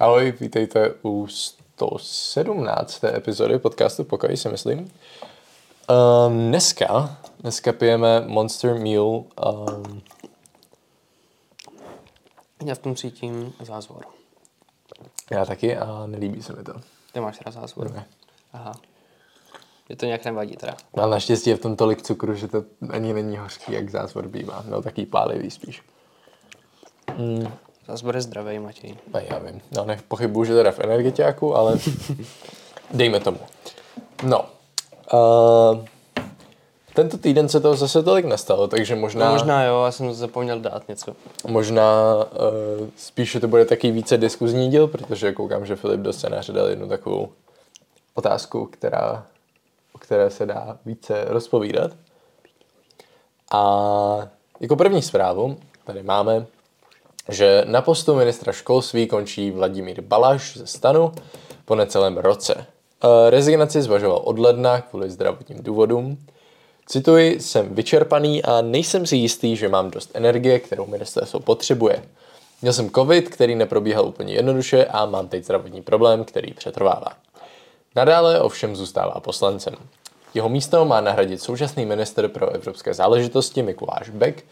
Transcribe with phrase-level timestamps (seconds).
[0.00, 3.04] Ahoj, vítejte u 117.
[3.04, 4.78] epizody podcastu Pokoj, si myslím.
[4.78, 9.24] Um, dneska, dneska pijeme Monster Mule.
[9.46, 10.02] Um,
[12.64, 14.04] Já v tom cítím zázvor.
[15.30, 16.72] já taky a nelíbí se mi to.
[17.12, 17.92] Ty máš teda zázvor?
[17.92, 18.06] Ne.
[18.52, 18.72] Aha.
[19.88, 20.76] Je to nějak nevadí teda.
[20.94, 24.64] Ale naštěstí je v tom tolik cukru, že to ani není hořký, jak zázvor bývá.
[24.68, 25.82] No, taký pálivý spíš.
[27.90, 28.94] Zázvor je zdravý, Matěj.
[29.14, 29.60] No, já vím.
[29.76, 31.78] No, nepochybuju, že teda v energetiáku, ale
[32.90, 33.38] dejme tomu.
[34.22, 34.44] No.
[35.12, 35.84] Uh,
[36.94, 39.26] tento týden se toho zase tolik nestalo, takže možná...
[39.26, 41.12] No, možná jo, já jsem zapomněl dát něco.
[41.46, 46.52] Možná uh, spíše to bude taky více diskuzní díl, protože koukám, že Filip do scénáře
[46.52, 47.28] dal jednu takovou
[48.14, 49.26] otázku, která,
[49.92, 51.90] o které se dá více rozpovídat.
[53.52, 54.28] A
[54.60, 56.46] jako první zprávu tady máme,
[57.30, 61.12] že na postu ministra školství končí Vladimír Balaš ze stanu
[61.64, 62.54] po necelém roce.
[63.04, 66.18] Eh, Rezignaci zvažoval od ledna kvůli zdravotním důvodům.
[66.86, 72.02] Cituji, jsem vyčerpaný a nejsem si jistý, že mám dost energie, kterou ministerstvo potřebuje.
[72.62, 77.12] Měl jsem covid, který neprobíhal úplně jednoduše a mám teď zdravotní problém, který přetrvává.
[77.96, 79.74] Nadále ovšem zůstává poslancem.
[80.34, 84.44] Jeho místo má nahradit současný minister pro evropské záležitosti Mikuláš Beck,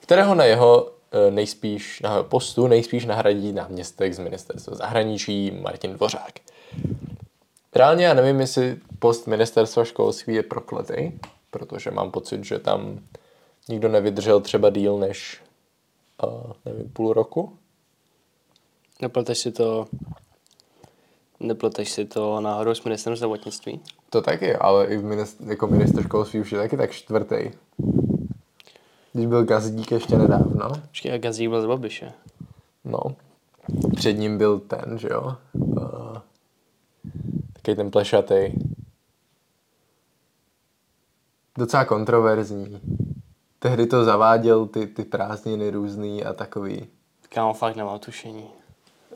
[0.00, 0.95] kterého na jeho eh,
[1.30, 6.32] nejspíš na postu nejspíš nahradí náměstek z ministerstva zahraničí Martin Dvořák.
[7.74, 11.12] Reálně já nevím, jestli post ministerstva školství je prokletý,
[11.50, 13.00] protože mám pocit, že tam
[13.68, 15.40] nikdo nevydržel třeba díl než
[16.24, 17.56] uh, nevím, půl roku.
[19.02, 19.86] Nepleteš si to...
[21.40, 23.80] Nepleteš si to náhodou s ministrem zdravotnictví?
[24.10, 27.50] To taky, ale i v ministr, jako minister školství už je taky tak čtvrtý.
[29.16, 32.12] Když byl Gazdík ještě nedávno, Počkej, a Gazík byl z Babiše.
[32.84, 32.98] no,
[33.96, 36.16] před ním byl ten, že jo, uh,
[37.52, 38.52] takový ten plešatý.
[41.58, 42.80] Docela kontroverzní.
[43.58, 46.86] Tehdy to zaváděl ty, ty prázdniny různý a takový.
[47.28, 48.44] Kámo, fakt nemám tušení.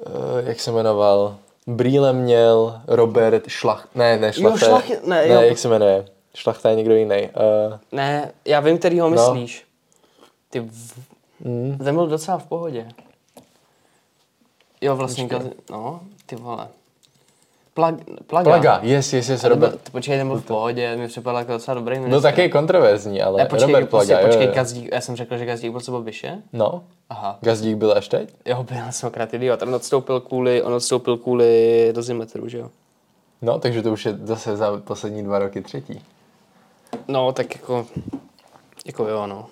[0.06, 0.12] Uh,
[0.44, 1.36] jak se jmenoval?
[1.66, 3.88] Brýle měl Robert Šlach...
[3.94, 4.66] Ne, ne, Šlachta.
[4.66, 5.40] Šlach- ne, ne, jo.
[5.40, 6.04] jak se jmenuje?
[6.34, 7.28] Šlachta je někdo jiný.
[7.68, 9.34] Uh, Ne, já vím, který ho No.
[10.50, 10.92] Ty v...
[11.40, 12.88] mm, Ten byl docela v pohodě.
[14.80, 15.38] Jo, vlastně, Počkej.
[15.38, 15.50] Gazi...
[15.70, 16.68] no, ty vole.
[17.74, 17.94] Plag...
[18.26, 18.44] Plaga.
[18.50, 19.90] Plaga, yes, yes, yes, Ten byl, Robert.
[19.90, 22.10] počkej, ten byl v pohodě, mi připadal jako docela dobrý ministr.
[22.10, 24.54] Byl taky kontroverzní, ale Ne, počkej, Robert prostě, Plaga, počkej, jo, jo.
[24.56, 26.42] Gazdík, já jsem řekl, že Gazdík byl co Babiše?
[26.52, 27.38] No, Aha.
[27.40, 28.34] Gazdík byl až teď?
[28.46, 29.62] Jo, byl jsem akorát idiot.
[29.62, 32.70] On odstoupil kvůli, on odstoupil kvůli dozimetru, že jo?
[33.42, 36.04] No, takže to už je zase za poslední dva roky třetí.
[37.08, 37.86] No, tak jako,
[38.86, 39.46] jako jo, no.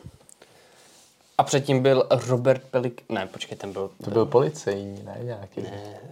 [1.39, 3.05] A předtím byl Robert Pelik...
[3.09, 3.91] Ne, počkej, ten byl...
[4.05, 5.65] To byl policejní, ne nějaký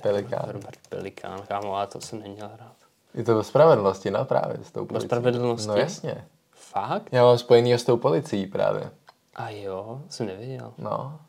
[0.03, 0.45] pelikán.
[0.51, 2.77] Robert Pelikán, kámo, ale to jsem neměl rád.
[3.15, 5.09] Je to ve spravedlnosti, no právě s tou policií.
[5.09, 5.69] spravedlnosti?
[5.69, 6.25] No jasně.
[6.51, 7.09] Fakt?
[7.13, 8.91] Já mám spojený s tou policií právě.
[9.35, 10.73] A jo, jsem nevěděl.
[10.79, 11.21] No,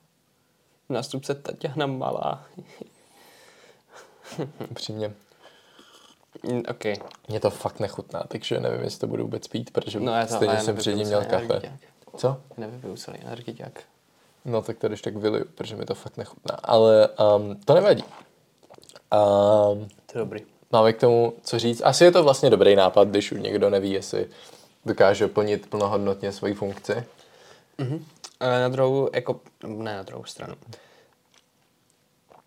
[0.90, 2.44] Nástupce Tatiana Malá.
[4.72, 5.14] upřímně.
[6.44, 6.84] Mm, OK.
[7.28, 10.60] Mě to fakt nechutná, takže nevím, jestli to budu vůbec pít, protože No, to, stejně
[10.62, 11.44] jsem předtím měl kafe.
[11.46, 11.80] energiák.
[12.18, 12.38] Co?
[12.58, 13.84] Nevypiju celý energiák.
[14.46, 16.58] No tak to když tak vyliju, protože mi to fakt nechutná.
[16.64, 18.04] Ale um, to nevadí.
[18.04, 20.40] Um, To je dobrý.
[20.72, 21.82] máme k tomu co říct.
[21.86, 24.28] Asi je to vlastně dobrý nápad, když už někdo neví, jestli
[24.86, 27.04] dokáže plnit plnohodnotně svoji funkci.
[28.40, 30.56] Ale na druhou, jako, ne na druhou stranu.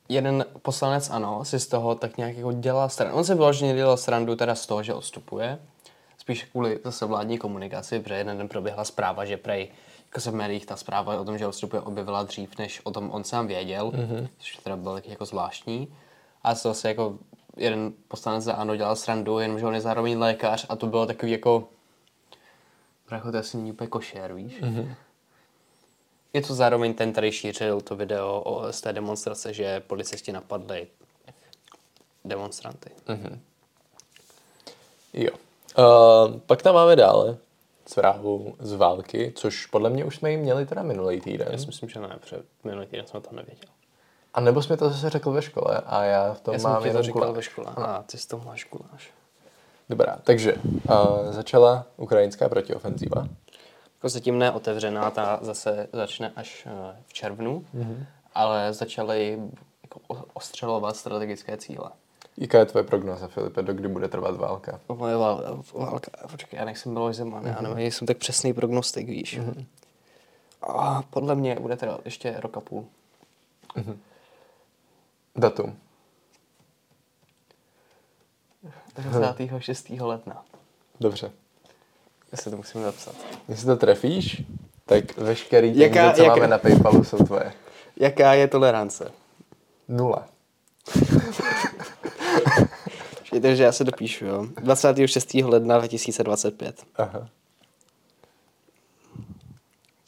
[0.08, 3.14] Jeden poslanec, ano, si z toho tak nějak jako dělal stranu.
[3.16, 5.58] On se vyloženě dělal srandu teda z toho, že odstupuje.
[6.20, 9.68] Spíš kvůli zase vládní komunikaci, protože jeden den proběhla zpráva, že prej,
[10.06, 13.10] jako se v médiích ta zpráva o tom, že odstupuje, objevila dřív, než o tom
[13.10, 14.28] on sám věděl, mm-hmm.
[14.38, 15.94] což teda bylo taky jako zvláštní.
[16.42, 17.18] A to zase jako
[17.56, 21.32] jeden poslanec za ANO dělal srandu, jenomže on je zároveň lékař a to bylo takový
[21.32, 21.68] jako
[23.10, 24.62] jako to asi není úplně košer, víš?
[24.62, 24.94] Mm-hmm.
[26.32, 30.86] Je to zároveň ten, který šířil to video o, z té demonstrace, že policisti napadli
[32.24, 32.90] demonstranty.
[35.12, 35.30] Jo.
[35.78, 37.36] Uh, pak tam máme dále
[37.86, 41.48] zprávu z války, což podle mě už jsme ji měli teda minulý týden.
[41.50, 43.68] Já si myslím, že ne, protože minulý týden jsem to nevěděl.
[44.34, 46.82] A nebo jsme to zase řekl ve škole a já v tom Já jsem mám
[46.82, 47.34] ti to guláš.
[47.36, 47.66] ve škole.
[47.76, 49.10] A ty z toho máš guláš.
[49.88, 53.28] Dobrá, takže uh, začala ukrajinská protiofenzíva.
[54.00, 58.06] Jako zatím neotevřená, ta zase začne až eh, v červnu, mm-hmm.
[58.34, 59.38] ale začaly
[59.82, 60.00] jako
[60.32, 61.90] ostřelovat strategické cíle.
[62.40, 64.80] Jaká je tvoje prognoza, Filipe, do kdy bude trvat válka?
[64.88, 67.54] Moje vál, válka, počkej, já nejsem Miloš Zeman, mm-hmm.
[67.56, 69.38] já nevím, jsem tak přesný prognostik, víš.
[69.38, 69.64] Mm-hmm.
[70.62, 72.86] A podle mě bude teda ještě rok a půl.
[75.36, 75.76] Datum.
[78.96, 79.90] 26.
[79.90, 80.44] ledna.
[81.00, 81.30] Dobře.
[82.32, 83.14] Já se to musím zapsat.
[83.48, 84.42] Jestli to trefíš,
[84.86, 87.52] tak veškerý peníze, Jaká- co jaká- máme na Paypalu, jsou tvoje.
[87.96, 89.12] Jaká je tolerance?
[89.88, 90.28] Nula.
[93.18, 94.46] Počkejte, že já se dopíšu, jo.
[94.60, 95.34] 26.
[95.34, 96.84] ledna 2025.
[96.96, 97.28] Aha.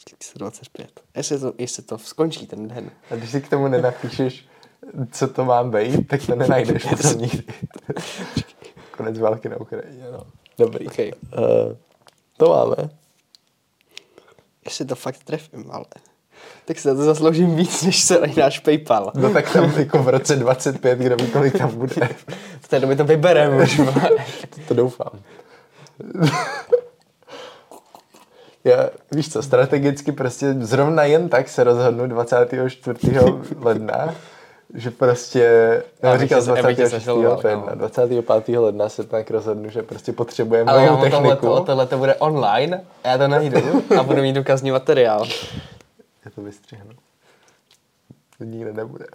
[0.09, 1.01] 2025.
[1.17, 2.91] Jestli to, jestli to skončí ten den.
[3.11, 4.47] A když si k tomu nenapíšeš,
[5.11, 7.45] co to má být, tak to nenajdeš potom nikdy.
[8.97, 10.27] Konec války na Ukrajině, no.
[10.59, 10.87] Dobrý.
[10.87, 11.13] Okay.
[11.39, 11.77] Uh,
[12.37, 12.91] to máme.
[14.65, 15.85] Jestli to fakt trefím, ale...
[16.65, 19.13] Tak si za to zasloužím víc, než celý náš Paypal.
[19.15, 22.09] No tak tam jako v roce 25, kdo ví, kolik tam bude.
[22.61, 23.81] V té době to vybereme už.
[24.69, 25.11] To doufám.
[28.65, 32.99] Já, víš co, strategicky prostě zrovna jen tak se rozhodnu 24.
[33.61, 34.15] ledna,
[34.75, 35.41] že prostě,
[36.03, 36.91] Já říkal tě- já bych tě 26.
[36.91, 37.75] zažaloval, ledna, no.
[37.77, 38.59] 25.
[38.59, 41.61] ledna se tak rozhodnu, že prostě potřebujeme Ale novou techniku.
[41.67, 45.27] tohle to bude online, a já to najdu a budu mít důkazní materiál.
[46.25, 46.91] Já to vystřihnu.
[48.39, 49.07] To nikde nebude.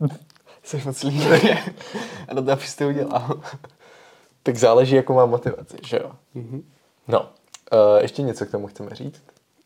[0.62, 1.50] Jsi moc líbí.
[2.28, 3.40] A to bys to udělal.
[4.42, 6.12] Tak záleží, jakou mám motivaci, že jo?
[6.34, 6.70] Mhm.
[7.08, 7.28] No, uh,
[8.00, 9.22] ještě něco k tomu chceme říct.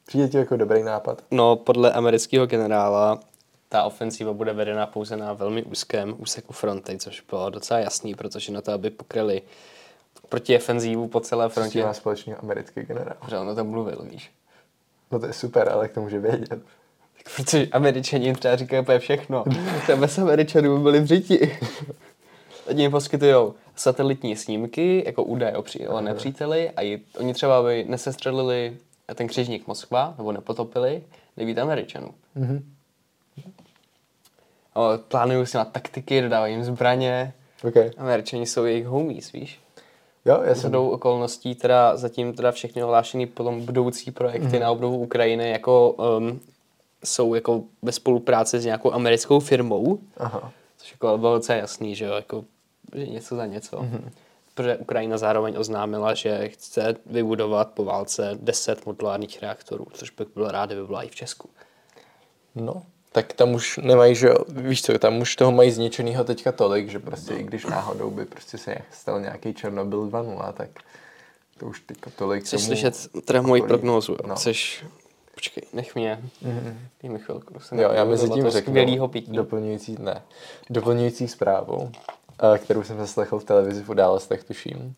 [0.06, 1.23] Přijde ti jako dobrý nápad?
[1.31, 3.21] No, podle amerického generála
[3.69, 8.53] ta ofenziva bude vedena pouze na velmi úzkém úseku fronty, což bylo docela jasný, protože
[8.53, 9.43] na to, aby pokryli
[10.29, 11.82] protiofenzívu po celé Co s tím frontě.
[11.85, 13.17] má společného americký generál?
[13.29, 14.31] Že on o tom mluvil, víš.
[15.11, 16.49] No to je super, ale k tomu může vědět.
[16.49, 16.58] Tak
[17.37, 19.44] protože američani jim třeba říkají úplně všechno.
[19.87, 21.58] To bez američanů by byli v řiti.
[22.69, 23.35] Oni jim poskytují
[23.76, 28.76] satelitní snímky, jako údaje o, při- o nepříteli a i, oni třeba by nesestřelili
[29.14, 31.03] ten křižník Moskva, nebo nepotopili,
[31.37, 32.11] nebýt američanů.
[32.35, 32.56] Mhm.
[33.38, 33.53] Mm-hmm.
[35.08, 37.32] Plánují si na taktiky, dodávají jim zbraně.
[37.69, 37.91] Okay.
[37.99, 39.61] Američani jsou jejich homies, víš?
[40.26, 40.61] Jo, já jsem...
[40.61, 44.61] Shodou okolností teda zatím teda všechny ohlášený potom budoucí projekty mm.
[44.61, 46.40] na obnovu Ukrajiny jako um,
[47.05, 50.52] jsou jako ve spolupráci s nějakou americkou firmou, Aha.
[50.76, 52.44] což jako bylo docela jasný, že jo, jako,
[52.94, 53.82] že něco za něco.
[53.82, 54.11] Mm.
[54.55, 60.50] Protože Ukrajina zároveň oznámila, že chce vybudovat po válce 10 modulárních reaktorů, což bych byl
[60.50, 61.50] rád, kdyby byla i v Česku.
[62.55, 62.82] No,
[63.17, 66.99] tak tam už nemají, že víš co, tam už toho mají zničenýho teďka tolik, že
[66.99, 70.69] prostě i když náhodou by prostě se stal nějaký Černobyl 2.0, tak
[71.59, 74.17] to už teďka tolik Chceš tomu slyšet teda moji prognózu?
[74.27, 74.35] No.
[74.35, 74.85] Chceš,
[75.35, 76.75] počkej, nech mě, mm-hmm.
[77.03, 77.61] dej mi chvilku.
[77.61, 79.33] se Jo, já mezi tím řeknu skvělýho pití.
[79.33, 80.23] doplňující, ne,
[80.71, 81.93] doplňující zprávu,
[82.55, 84.95] eh, kterou jsem zaslechl v televizi v událostech, tuším,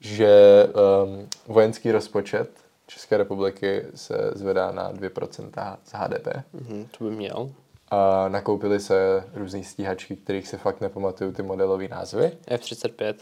[0.00, 0.66] že
[1.04, 2.61] um, vojenský rozpočet
[2.92, 7.50] České republiky se zvedá na 2% z HDP Mhm, to by měl.
[7.90, 12.32] a nakoupili se různý stíhačky, kterých si fakt nepamatuju ty modelové názvy.
[12.46, 13.14] F-35.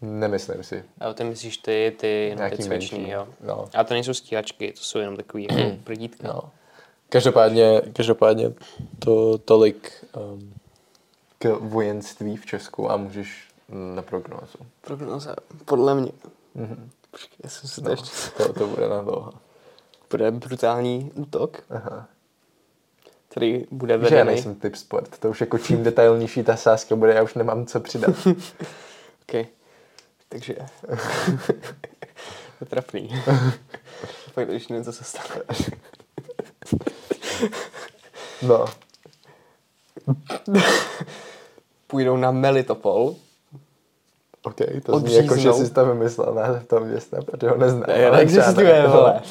[0.00, 0.84] Nemyslím si.
[1.00, 3.28] A ty myslíš ty, ty, jenom Nějaký ty cviční, menší, jo?
[3.40, 3.64] no.
[3.74, 6.28] A to nejsou stíhačky, to jsou jenom takový jako prdítka.
[6.28, 6.40] No.
[7.08, 8.52] Každopádně, každopádně
[8.98, 9.92] to tolik
[10.34, 10.54] um,
[11.38, 13.48] k vojenství v Česku a můžeš
[13.94, 14.58] na prognózu.
[14.80, 16.12] Prognoza, podle mě.
[16.54, 16.90] Mhm.
[17.14, 18.10] Počkej, já jsem to No, ještě...
[18.36, 19.32] to, to bude na dlouho.
[20.10, 22.08] Bude brutální útok, Aha.
[23.28, 24.34] který bude Víš, že já vedený.
[24.36, 25.18] nejsem typ sport.
[25.18, 28.14] To už jako čím detailnější ta sázka bude, já už nemám co přidat.
[29.28, 29.46] Okay.
[30.28, 30.54] Takže...
[32.58, 33.22] to trapný.
[34.34, 35.40] Pak když něco se stane.
[38.42, 38.64] No.
[41.86, 43.16] Půjdou na Melitopol.
[44.44, 45.66] OK, to zní jako, že Odříznou.
[45.66, 47.84] jsi to vymyslel název toho města, protože ho neznám.
[47.88, 48.88] Ne, ale neexistuje, ne.
[48.88, 49.22] vole.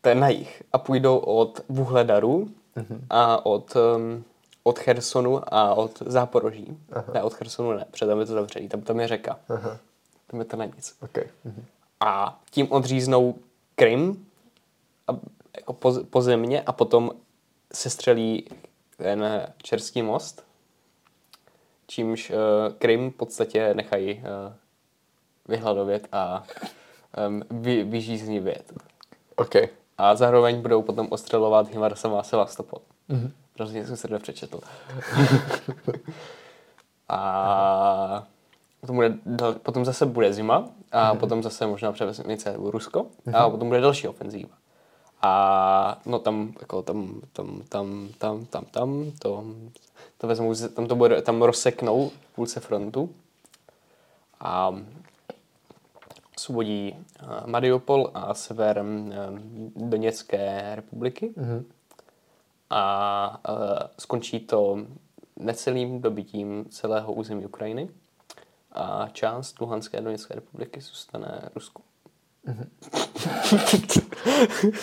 [0.00, 0.62] To je na jich.
[0.72, 3.06] A půjdou od Vuhledaru Mhm.
[3.10, 4.24] a od, um,
[4.62, 6.78] od Chersonu a od Záporoží.
[7.14, 9.38] Ne, od Chersonu ne, protože tam je to zavřený, tam, tam je řeka.
[9.48, 9.76] Aha.
[10.26, 10.94] Tam je to na nic.
[11.02, 11.18] OK.
[11.44, 11.64] Mhm.
[12.00, 13.34] A tím odříznou
[13.74, 14.26] Krym
[15.08, 15.12] a,
[15.56, 17.10] jako po, pozemně a potom
[17.74, 18.48] se střelí
[18.96, 20.44] ten Čerský most,
[21.88, 22.36] čímž uh,
[22.78, 24.52] Krym v podstatě nechají uh,
[25.48, 26.42] vyhladovět a
[27.28, 28.72] um, vy, vyžíznivět.
[29.36, 29.54] OK.
[29.98, 32.80] A zároveň budou potom ostřelovat Himarsama a Sevastopol.
[33.10, 33.30] Mm-hmm.
[33.58, 34.60] Rozhodně jsem se to nepřečetl.
[37.08, 38.26] a
[38.80, 39.14] potom, bude,
[39.62, 41.18] potom zase bude zima a mm-hmm.
[41.18, 43.36] potom zase možná převezmice Rusko mm-hmm.
[43.36, 44.50] a potom bude další ofenzíva.
[45.22, 49.44] A no tam, jako tam, tam, tam, tam, tam, tam, to,
[50.18, 53.14] to vezmou, tam to bude, tam rozseknou v půlce frontu
[54.40, 54.76] a
[56.36, 59.14] osvobodí eh, Mariupol a sever eh,
[59.76, 61.34] Doněcké republiky.
[61.36, 61.64] Mm-hmm.
[62.70, 63.56] A uh,
[63.98, 64.78] skončí to
[65.36, 67.88] necelým dobytím celého území Ukrajiny.
[68.72, 71.82] a část Luhanské a Doněcké republiky zůstane Rusku.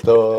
[0.06, 0.38] To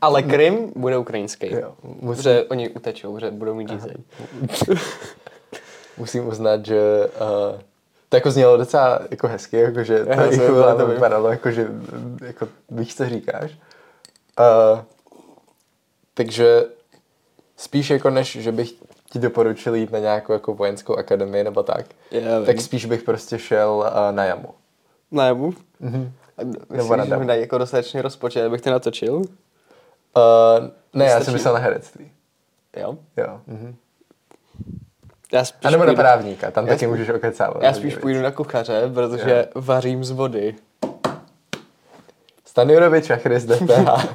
[0.00, 1.52] Ale Krym bude ukrajinský.
[1.54, 3.94] Jo, musím- Protože oni utečou, že budou mít řízeň.
[5.96, 7.60] musím uznat, že uh,
[8.08, 10.94] to jako znělo docela jako hezky, jako že to jako to vím.
[10.94, 11.68] vypadalo, jako že
[12.26, 13.50] jako víš, co říkáš.
[14.40, 14.80] Uh,
[16.14, 16.64] takže
[17.56, 18.72] spíš jako než, že bych
[19.12, 22.46] ti doporučil jít na nějakou jako vojenskou akademii nebo tak, Já vím.
[22.46, 24.48] tak spíš bych prostě šel uh, na jamu.
[25.10, 25.52] Na jamu?
[26.38, 29.14] Nebo Myslíš, na že mi dají jako dostatečný rozpočet, abych to natočil?
[29.16, 29.22] Uh,
[30.94, 31.24] ne, já Stačí?
[31.24, 32.12] jsem myslel na herectví.
[32.76, 32.96] Jo.
[33.16, 33.40] Jo.
[33.46, 33.76] Mhm.
[35.32, 37.62] Já spíš A nebo na půjdu- právníka, tam Já taky spíš- můžeš okecávat.
[37.62, 40.54] Já spíš půjdu na kuchaře, protože vařím z vody.
[42.44, 44.08] Stanjurovič a Chris DPH.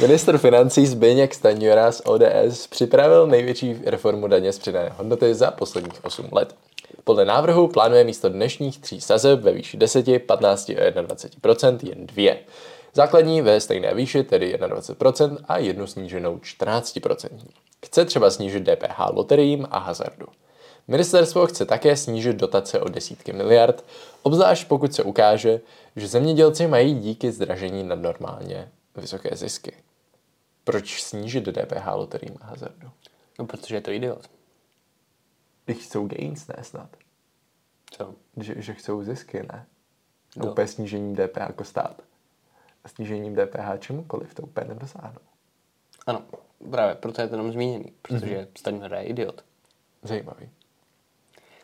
[0.00, 6.04] Ministr financí Zbyněk Stanjura z ODS připravil největší reformu daně z přidané hodnoty za posledních
[6.04, 6.54] 8 let.
[7.04, 12.38] Podle návrhu plánuje místo dnešních tří sazeb ve výši 10, 15 a 21% jen dvě.
[12.94, 17.28] Základní ve stejné výši, tedy 21% a jednu sníženou 14%
[17.84, 20.26] Chce třeba snížit DPH loteriím a hazardu.
[20.88, 23.84] Ministerstvo chce také snížit dotace o desítky miliard,
[24.22, 25.60] obzvlášť pokud se ukáže,
[25.96, 29.72] že zemědělci mají díky zdražení nadnormálně vysoké zisky.
[30.64, 32.90] Proč snížit DPH loteriím a hazardu?
[33.38, 34.33] No, protože je to idiot.
[35.64, 36.96] Když chcou gains, ne snad.
[37.90, 38.14] Co?
[38.36, 39.66] Že, že chcou zisky, ne?
[40.36, 40.50] Jo.
[40.50, 42.02] úplně snížením DPH jako stát.
[42.84, 45.20] A snížením DPH čemukoliv to úplně nedosáhnou.
[46.06, 46.22] Ano,
[46.70, 48.34] právě, proto je to jenom zmíněný, protože Mhm.
[48.34, 48.48] mm-hmm.
[48.58, 49.44] Stanjura je idiot.
[50.02, 50.48] Zajímavý.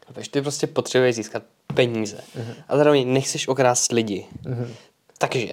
[0.07, 1.43] Chápeš, ty prostě potřebuješ získat
[1.75, 2.45] peníze Mhm.
[2.45, 2.65] mm-hmm.
[2.69, 4.27] a zároveň nechceš okrást lidi.
[4.43, 4.75] Mm-hmm.
[5.19, 5.53] Takže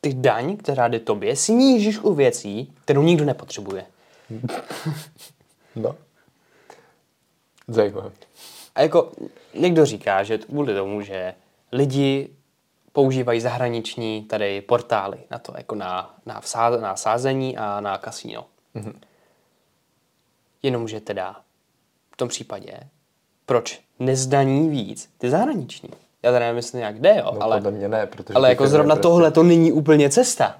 [0.00, 3.86] ty daň, která jde tobě, snížíš u věcí, kterou nikdo nepotřebuje.
[5.76, 5.96] No.
[7.68, 8.10] Zajímavý.
[8.74, 9.12] A jako
[9.54, 11.34] někdo říká, že kvůli tomu, že
[11.72, 12.30] lidi
[12.92, 18.46] používají zahraniční tady portály na to, jako na, na, vsá, na sázení a na kasíno.
[18.76, 18.94] Mm-hmm.
[20.62, 21.36] Jenomže teda
[22.12, 22.72] v tom případě,
[23.46, 25.88] proč nezdaní víc ty zahraniční?
[26.22, 28.66] Já teda nevím, jestli nějak jde, jo, No, ale, podle mě ne, protože ale jako
[28.66, 30.58] zrovna prostě- tohle to není úplně cesta.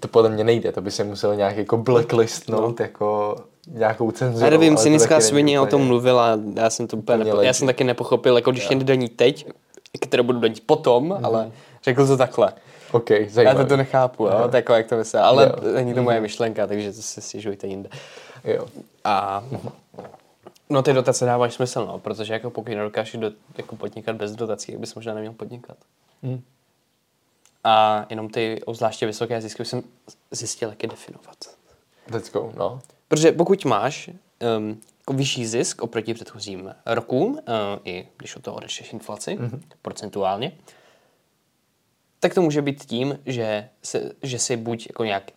[0.00, 2.84] To podle mě nejde, to by se musel nějak jako blacklistnout, no.
[2.84, 3.36] jako
[3.68, 4.44] nějakou cenzuru.
[4.44, 7.66] Já nevím, cynická svině o tom mluvila, já jsem to úplně úplně nepo, já jsem
[7.66, 9.46] taky nepochopil, jako když mě daní teď,
[10.00, 11.24] které budu danit potom, Mhm.
[11.24, 11.50] ale
[11.84, 12.52] řekl to takhle.
[12.92, 13.58] OK, Já zajímavý.
[13.58, 15.52] to, to nechápu, jo, tak jako jak to myslel, ale Jo.
[15.62, 15.74] Mhm.
[15.74, 17.88] není to moje myšlenka, takže to se stěžujte jinde.
[18.44, 18.66] Jo.
[19.04, 19.44] A
[20.70, 24.72] no ty dotace dávají smysl, no, protože jako pokud nedokážeš do, jako podnikat bez dotací,
[24.72, 25.76] tak bys možná neměl podnikat.
[26.22, 26.42] Hmm.
[27.64, 29.82] A jenom ty obzvláště vysoké zisky jsem
[30.30, 31.36] zjistil, jak je definovat.
[32.10, 32.80] Let's go, no.
[33.08, 34.10] Protože pokud máš
[34.58, 37.38] um, jako vyšší zisk oproti předchozím rokům, uh,
[37.84, 39.60] i když od toho odečteš inflaci, mm-hmm.
[39.82, 40.52] procentuálně,
[42.20, 45.30] tak to může být tím, že, se, že si buď jako nějak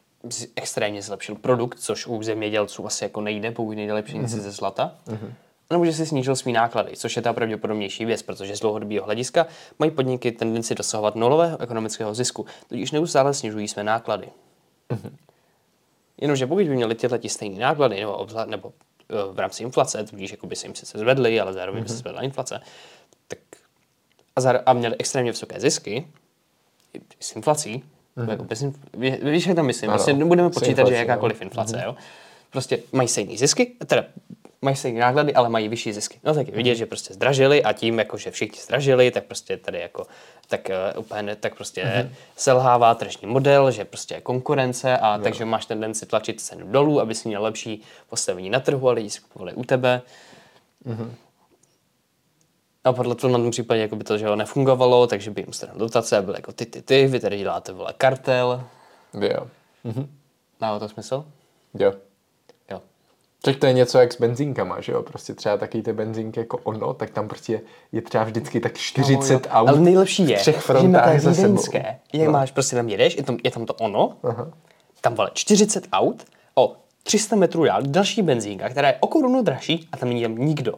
[0.56, 4.28] extrémně zlepšil produkt, což u zemědělců asi jako nejde, pokud nejde lepší mm-hmm.
[4.28, 5.34] ze zlata, mm-hmm.
[5.70, 9.48] nebo že si snížil svý náklady, což je ta pravděpodobnější věc, protože z dlouhodobého hlediska
[9.80, 14.30] mají podniky tendenci dosahovat nulového ekonomického zisku, tudíž neustále snižují své náklady.
[16.24, 18.74] Jenomže pokud by měli tyhle stejné náklady, nebo, obzla, nebo
[19.10, 21.96] eh, v rámci inflace, tudíž jako by se jim sice zvedly, ale zároveň by se
[21.96, 22.62] zvedla inflace,
[23.28, 23.40] tak
[24.36, 26.08] a, záro- a měli extrémně vysoké zisky
[27.20, 27.84] s inflací,
[28.18, 28.30] mm-hmm.
[28.30, 28.66] jako bez
[29.24, 31.96] víš, jak to myslím, Ano, nebudeme s počítat, inflací, že jakákoliv inflace, jo.
[32.52, 34.06] Prostě mají stejné zisky, teda
[34.64, 36.20] mají stejné náklady, ale mají vyšší zisky.
[36.24, 39.58] No tak je vidět, že prostě zdražili a tím, jako, že všichni zdražili, tak prostě
[39.58, 40.08] tady jako,
[40.48, 42.10] tak uh, úplně, tak prostě mm-hmm.
[42.36, 45.24] selhává tržní model, že prostě je konkurence a no.
[45.24, 49.10] takže máš tendenci tlačit cenu dolů, aby si měl lepší postavení na trhu a lidi
[49.10, 50.02] si kupovali u tebe.
[50.86, 51.12] Mm-hmm.
[52.84, 55.54] A podle toho na tom případě jako by to, že ho nefungovalo, takže by jim
[55.54, 58.64] stranu dotace a byly jako ty, ty, ty, vy tady děláte vole kartel.
[59.22, 59.48] Jo.
[60.60, 61.26] Dává to smysl?
[61.80, 61.92] Jo.
[61.92, 61.94] Jo.
[63.46, 65.02] Tak to je něco jak s benzínkama, že jo?
[65.04, 69.34] Prostě třeba taky ty benzínky jako ono, tak tam prostě je třeba vždycky tak 40
[69.34, 69.42] No, jo.
[69.50, 71.62] aut Ale nejlepší je, třech že na frontách té za sebou.
[72.14, 74.52] jak máš, prostě tam jedeš, je tam, je tam to ono, Aha.
[75.02, 76.24] tam vole 40 aut,
[76.56, 80.38] o 300 metrů dál další benzínka, která je o korunu dražší a tam není tam
[80.38, 80.74] nikdo.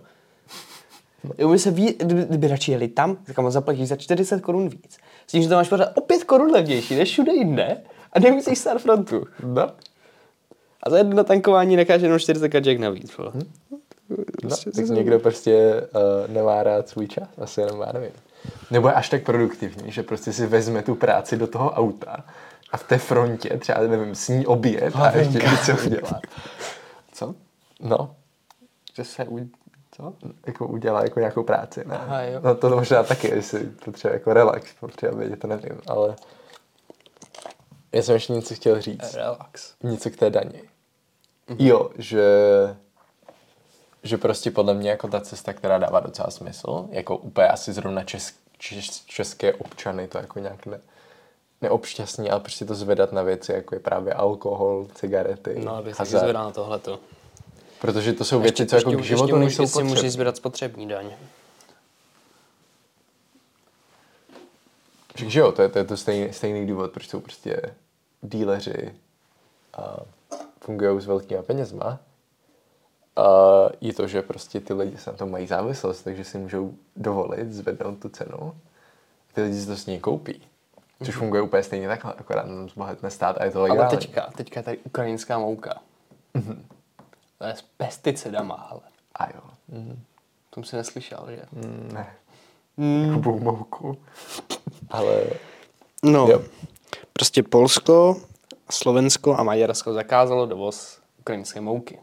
[1.38, 4.69] Jo, by se ví, kdyby, kdyby radši jeli tam, tak tam zaplatíš za 40 korun
[4.69, 4.98] víc.
[5.27, 7.77] S tím, že to máš pořád o 5 korun levnější než všude jinde
[8.13, 9.25] a nemusíš stát frontu.
[9.43, 9.69] No,
[10.86, 13.18] A za jedno tankování nekáže jenom 40 kaček navíc.
[13.18, 13.32] Vole.
[14.44, 18.12] no tak někdo prostě uh, nemá rád svůj čas, asi jenom já nevím.
[18.72, 22.25] Nebo je až tak produktivní, že prostě si vezme tu práci do toho auta
[22.72, 26.22] a v té frontě třeba, nevím, sní oběd a ještě něco udělá.
[27.13, 27.36] Co?
[27.80, 28.15] No,
[28.96, 29.50] Že se u...
[29.92, 30.13] Co?
[30.48, 31.98] Jako udělá jako nějakou práci, ne?
[31.98, 32.39] Aha, jo.
[32.44, 36.15] No to možná taky, jestli potřebuje jako relax, potřebuje vědět, to nevím, ale
[37.92, 39.13] já jsem ještě něco chtěl říct.
[39.13, 39.74] Relax.
[39.84, 40.30] Něco k té
[41.48, 41.68] dani.
[41.70, 42.24] Jo, že
[44.04, 48.04] že prostě podle mě jako ta cesta, která dává docela smysl, jako úplně asi zrovna
[48.04, 50.82] česk, čes, české občany to jako nějak ne,
[51.62, 56.24] neobšťastní, ale prostě to zvedat na věci, jako je právě alkohol, cigarety, No, taky hazard.
[56.24, 57.00] zvedal na tohleto.
[57.82, 61.12] Protože to jsou věci, co jako k životu můžeš- nejsou ještě můžeš sbírat spotřební daň.
[65.16, 67.62] Však, že jo, to je, to je to stejný, stejný důvod, proč jsou prostě
[68.22, 68.96] díleři
[69.74, 69.98] a
[70.65, 72.00] fungují s velkýma penězma.
[73.15, 73.24] A
[73.81, 77.51] je to, že prostě ty lidi se na to mají závislost, takže si můžou dovolit
[77.53, 78.55] zvednout tu cenu.
[79.34, 80.41] Ty lidi si to s ní koupí.
[81.03, 83.81] Což funguje úplně stejně takhle, akorát nám zbohatne stát a je to legální.
[83.81, 85.74] Ale teďka, teďka je tady ukrajinská mouka.
[87.38, 88.81] To je s pesticidama, ale.
[89.15, 89.41] A jo.
[90.50, 91.41] To jsem si neslyšel, že?
[91.51, 92.15] Mm, Ne.
[93.13, 93.98] Kubou mouku.
[94.89, 95.24] Ale
[96.03, 96.41] No, Jo.
[97.13, 98.15] prostě Polsko,
[98.69, 102.00] Slovensko a Maďarsko zakázalo dovoz ukrajinské mouky.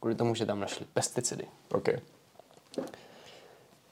[0.00, 1.46] Kvůli tomu, že tam našli pesticidy.
[1.72, 1.88] OK.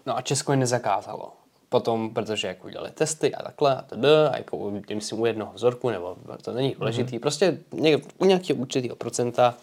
[0.06, 1.32] No a Česko je nezakázalo.
[1.68, 4.04] Potom, protože jako udělali testy a takhle a td.
[4.30, 7.18] A jako myslím u jednoho vzorku, nebo to není důležitý.
[7.18, 9.54] Prostě něk, u nějakého určitého procenta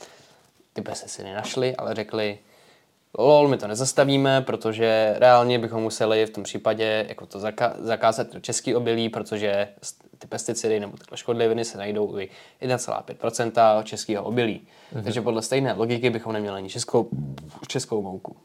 [0.73, 2.39] ty pesticidy našli, ale řekli,
[3.17, 8.33] lol, my to nezastavíme, protože reálně bychom museli v tom případě jako to zaka- zakázat
[8.33, 9.67] do český obilí, protože
[10.17, 12.29] ty pesticidy nebo tyhle škodliviny se najdou i
[12.61, 14.61] 1,5% českého obilí.
[15.03, 17.09] Takže podle stejné logiky bychom neměli ani českou,
[17.67, 18.35] českou mouku.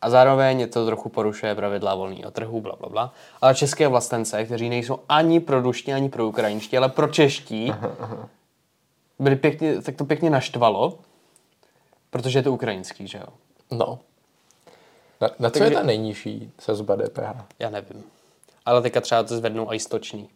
[0.00, 3.14] A zároveň je to trochu porušuje pravidla volného trhu, bla, bla, bla.
[3.40, 7.72] Ale české vlastence, kteří nejsou ani pro ruští, ani pro ukrajinští, ale pro čeští,
[9.18, 10.98] byli pěkně, tak to pěkně naštvalo,
[12.12, 13.26] protože je to ukrajinský, že jo?
[13.70, 13.98] No.
[15.20, 17.44] Na, na co Takže- je ta nejnižší sazba DPH?
[17.58, 18.04] Já nevím.
[18.64, 20.28] Ale teďka třeba to zvednou i stoční.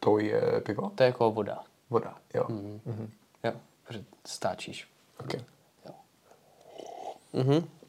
[0.00, 0.90] To je pivo?
[0.94, 1.58] To je jako voda.
[1.90, 2.44] Voda, jo.
[2.48, 3.10] Mhm.
[3.44, 3.52] Jo,
[3.84, 4.88] protože stáčíš.
[5.20, 5.40] Okay.
[5.86, 5.94] Jo.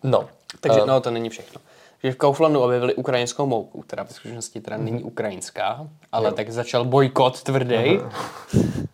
[0.03, 0.29] No.
[0.59, 1.61] Takže Eh, no, to není všechno.
[2.03, 6.85] Že v Kauflandu objevili ukrajinskou mouku, která v skutečnosti teda není ukrajinská, ale tak začal
[6.85, 7.75] bojkot tvrdý.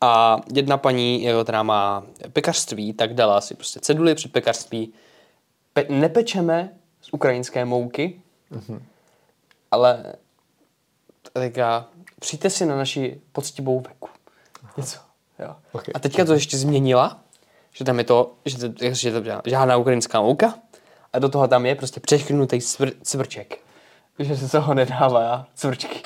[0.00, 4.92] A jedna paní, jo, která má pekařství, tak dala si prostě ceduly před pekařství.
[5.74, 8.20] Pe- nepečeme z ukrajinské mouky,
[9.70, 10.04] ale
[11.32, 11.86] teďka
[12.20, 14.08] přijďte si na naši poctivou veku.
[14.76, 14.98] Něco.
[15.38, 15.56] Jo.
[15.72, 15.84] Ok.
[15.94, 17.20] A teďka to ještě změnila,
[17.72, 20.54] že tam je to, že to, že to žádná ukrajinská mouka
[21.12, 23.58] a do toho tam je prostě přechrnutý svr, cvrček.
[24.18, 26.02] Že se z toho nedává cvrčky.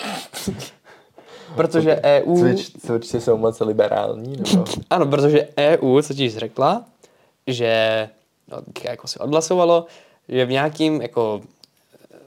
[1.57, 2.39] Protože E EU...
[2.39, 4.65] Cvič, cvičci jsou moc liberální, nebo?
[4.91, 6.85] Ano, protože EU totiž řekla,
[7.47, 8.09] že
[8.49, 9.87] no, jako si odhlasovalo,
[10.29, 11.41] že v nějakým jako
[12.15, 12.19] eh,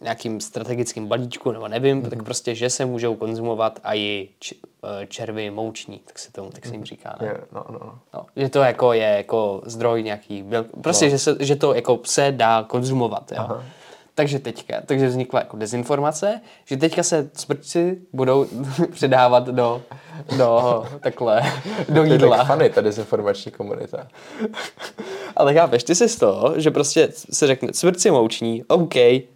[0.00, 4.54] nějakým strategickým balíčku, nebo nevím, tak prostě, že se můžou konzumovat i č,
[4.84, 7.26] eh, červy mouční, tak se tomu, tak se jim říká, ne?
[7.26, 7.98] Je, no, no, no.
[8.14, 10.44] No, že to jako je jako zdroj nějaký,
[10.80, 11.10] prostě, no.
[11.10, 13.38] že, se, že to jako se dá konzumovat, jo.
[13.40, 13.64] Aha.
[14.14, 18.46] Takže teďka, takže vznikla jako dezinformace, že teďka se smrčci budou
[18.90, 19.82] předávat do,
[20.36, 21.42] do takhle,
[21.88, 22.44] do To je jídla.
[22.44, 24.06] funny, ta dezinformační komunita.
[25.36, 28.94] Ale chápeš, ty jsi z toho, že prostě se řekne cvrci mouční, OK,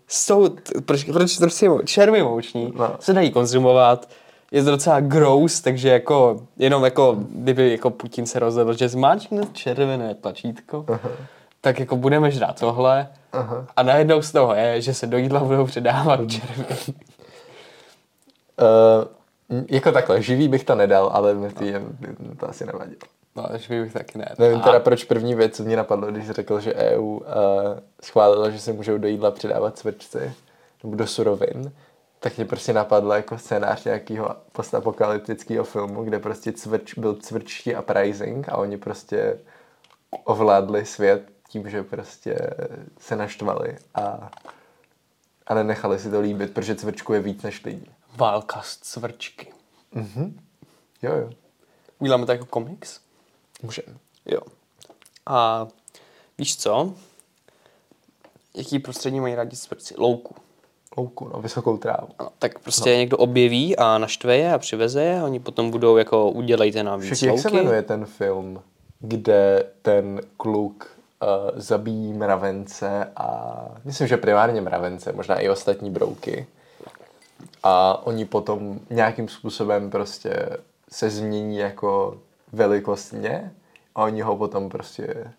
[0.09, 0.49] jsou,
[0.87, 2.97] proč, proč cvrci mou, červy mouční, No.
[3.01, 4.09] se dají konzumovat,
[4.53, 9.43] je to docela gross, takže jako, jenom jako, kdyby jako Putin se rozhodl, že zmáčkne
[9.53, 10.87] červené tlačítko,
[11.61, 13.67] tak jako budeme žrát tohle Aha.
[13.77, 16.65] a najednou z toho je, že se do jídla budou předávat červy.
[18.61, 22.99] Uh, jako takhle, živý bych to nedal, ale to, by to asi nevadilo.
[23.37, 24.35] No, že bych taky ne.
[24.39, 27.21] Nevím teda, proč první věc, co mě napadlo, když řekl, že EU uh,
[28.03, 30.33] schválila, že se můžou do jídla přidávat cvrčci
[30.83, 31.73] nebo do surovin,
[32.21, 38.49] tak mě prostě napadlo jako scénář nějakého postapokalyptického filmu, kde prostě cvrč, byl cvrčtí uprising
[38.49, 39.39] a oni prostě
[40.25, 42.37] ovládli svět tím, že prostě
[42.99, 44.31] se naštvali a,
[45.47, 47.91] a nenechali si to líbit, protože cvrčku je víc než lidí.
[48.17, 49.53] Válka z cvrčky.
[51.03, 51.31] Jo, jo.
[51.99, 53.01] Uděláme to jako komiks?
[53.63, 53.97] Můžeme.
[54.27, 54.41] Jo.
[55.27, 55.69] A
[56.39, 56.95] víš co?
[58.55, 59.95] Jaký prostředí mají rádi cvrci?
[59.99, 60.35] Louku.
[60.97, 62.09] Louku, no, vysokou trávu.
[62.19, 62.97] Ano, tak prostě no.
[62.97, 67.01] někdo objeví a naštve je a přiveze je a oni potom budou jako udělejte nám
[67.01, 67.57] víc Však jak se louky.
[67.57, 68.63] jmenuje ten film,
[69.01, 76.47] kde ten kluk uh, zabíjí mravence a myslím, že primárně mravence, možná i ostatní brouky.
[77.63, 80.47] A oni potom nějakým způsobem prostě
[80.91, 82.19] se změní jako
[82.53, 83.53] velikostně
[83.95, 85.33] a oni ho potom prostě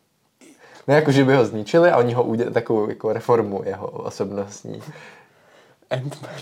[0.88, 4.82] Ne jako, že by ho zničili a oni ho udělali takovou jako reformu jeho osobnostní.
[5.92, 6.42] Ant-Man.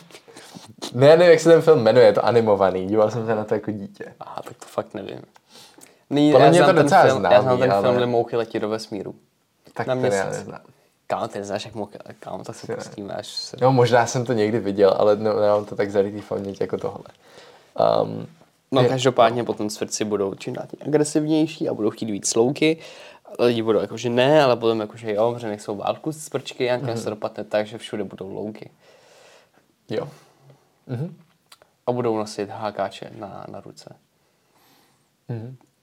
[0.93, 3.53] Ne, nevím, jak se ten film jmenuje, je to animovaný, díval jsem se na to
[3.53, 4.13] jako dítě.
[4.19, 5.21] Aha, tak to fakt nevím.
[6.13, 8.35] Nyní, Podle já mě je to docela film, já znám známý, ten ale- film, mouchy
[8.35, 9.15] letí do vesmíru.
[9.73, 10.25] Tak Na já měsíc.
[10.25, 10.59] neznám.
[11.07, 12.75] Kámo, ty neznáš, jak mouchy, kámo, tak se Ne.
[12.75, 13.57] pustíme, až se...
[13.61, 16.77] No, možná jsem to někdy viděl, ale ne, nemám to tak zarytý v paměti jako
[16.77, 17.03] tohle.
[18.03, 18.27] Um,
[18.71, 22.77] No je- každopádně potom svrci budou čím dál agresivnější a budou chtít víc slouky.
[23.39, 26.69] Lidi budou jako, že ne, ale potom jako, že jo, protože nechcou válku s prčky
[26.69, 27.03] nakonec Mhm.
[27.03, 28.69] se dopadne tak, že všude budou louky.
[29.89, 30.07] jo.
[31.87, 33.95] A budou nosit hákáče na, na ruce.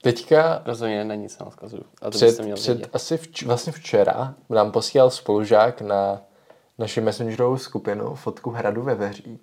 [0.03, 1.83] Teďka Rozhodně na nic neodkazuju.
[2.03, 6.21] A to před, měl před asi vč, vlastně včera nám posílal spolužák na
[6.79, 9.39] naši messengerovou skupinu fotku hradu ve Veří,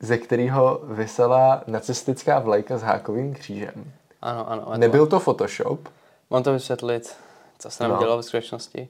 [0.00, 3.92] ze kterého vysela nacistická vlajka s hákovým křížem.
[4.22, 4.72] Ano, ano.
[4.76, 5.88] Nebyl to Photoshop,
[6.30, 7.16] Mám to vysvětlit,
[7.58, 7.98] co se nám No.
[7.98, 8.88] dělo ve skutečnosti.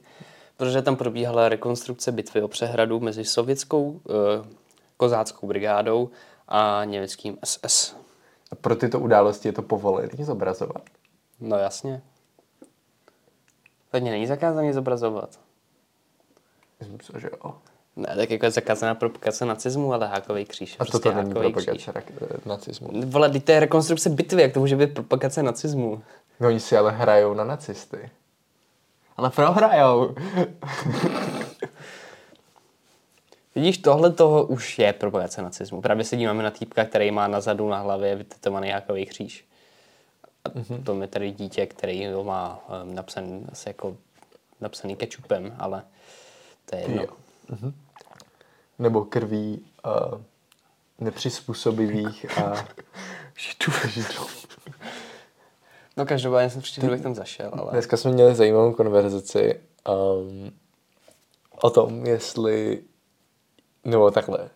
[0.56, 4.00] Protože tam probíhala rekonstrukce bitvy o přehradu mezi sovětskou uh,
[4.96, 6.10] kozáckou brigádou
[6.48, 7.96] a německým SS.
[8.60, 10.82] Pro tyto události je to povolené zobrazovat.
[11.40, 12.02] No jasně.
[13.90, 15.40] Tady není zakázaný zobrazovat.
[16.80, 17.54] Myslím, si, že jo.
[17.96, 20.74] Ne, tak jako je zakázaná propagace nacismu, ale hákový kříž.
[20.74, 22.88] A prostě toto není propagace rak- eh, nacismu.
[22.88, 23.04] Kříž.
[23.04, 26.02] Vole, to je rekonstrukce bitvy, jak to může být propagace nacismu?
[26.40, 28.10] No, oni si ale hrajou na nacisty.
[29.16, 30.14] Ale prohrajou.
[33.58, 35.80] Vidíš, tohle toho už je propagace nacismu.
[35.80, 39.44] Právě se díváme na týpka, který má na zadu na hlavě vytetovaný hákový kříž.
[40.44, 40.82] A Mhm.
[40.84, 43.96] to je tady dítě, který ho má um, napsaný, asi jako
[44.60, 45.82] napsaný kečupem, ale
[46.70, 47.04] to je jedno.
[47.48, 47.74] Mhm.
[48.78, 49.66] Nebo krví
[50.12, 50.20] uh,
[51.00, 52.54] nepřizpůsobivých a
[53.36, 53.72] židů.
[53.88, 54.26] židů.
[55.96, 57.72] No každopádně jsem příště, bych tam zašel, ale...
[57.72, 60.50] Dneska jsme měli zajímavou konverzaci um,
[61.62, 62.82] o tom, jestli,
[63.88, 64.48] nebo takhle,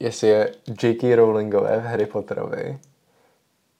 [0.00, 1.14] jestli je J.K.
[1.14, 2.78] Rowlingové v Harry Potterovi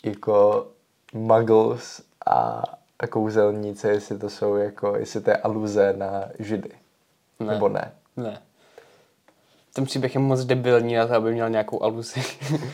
[0.04, 0.68] jako
[1.12, 2.62] muggles a,
[2.98, 6.70] a kouzelníci, jestli to jsou jako, jestli to je aluze na židy.
[7.40, 7.46] Ne.
[7.46, 7.92] Nebo ne.
[8.16, 8.42] Ne.
[9.80, 12.22] Ten příběh je moc debilní na to, aby měl nějakou aluzi.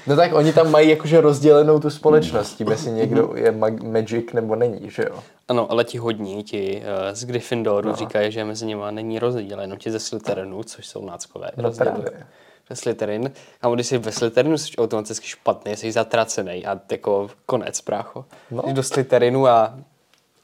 [0.07, 4.33] No tak oni tam mají jakože rozdělenou tu společnost, tím, jestli někdo je mag- magic
[4.33, 5.19] nebo není, že jo?
[5.49, 7.97] ano, ale ti hodní, ti uh, z Gryffindoru no.
[7.97, 11.51] říkají, že mezi nimi není rozdíl, jenom ti ze Slytherinu, což jsou náckové.
[11.57, 12.03] No rozdělují.
[12.03, 12.27] právě.
[12.75, 13.31] Slytherin,
[13.63, 18.25] a když jsi ve Slytherinu, jsi automaticky špatný, jsi zatracený a jako konec, brácho.
[18.51, 18.63] No.
[18.63, 19.79] Jsi do Slytherinu a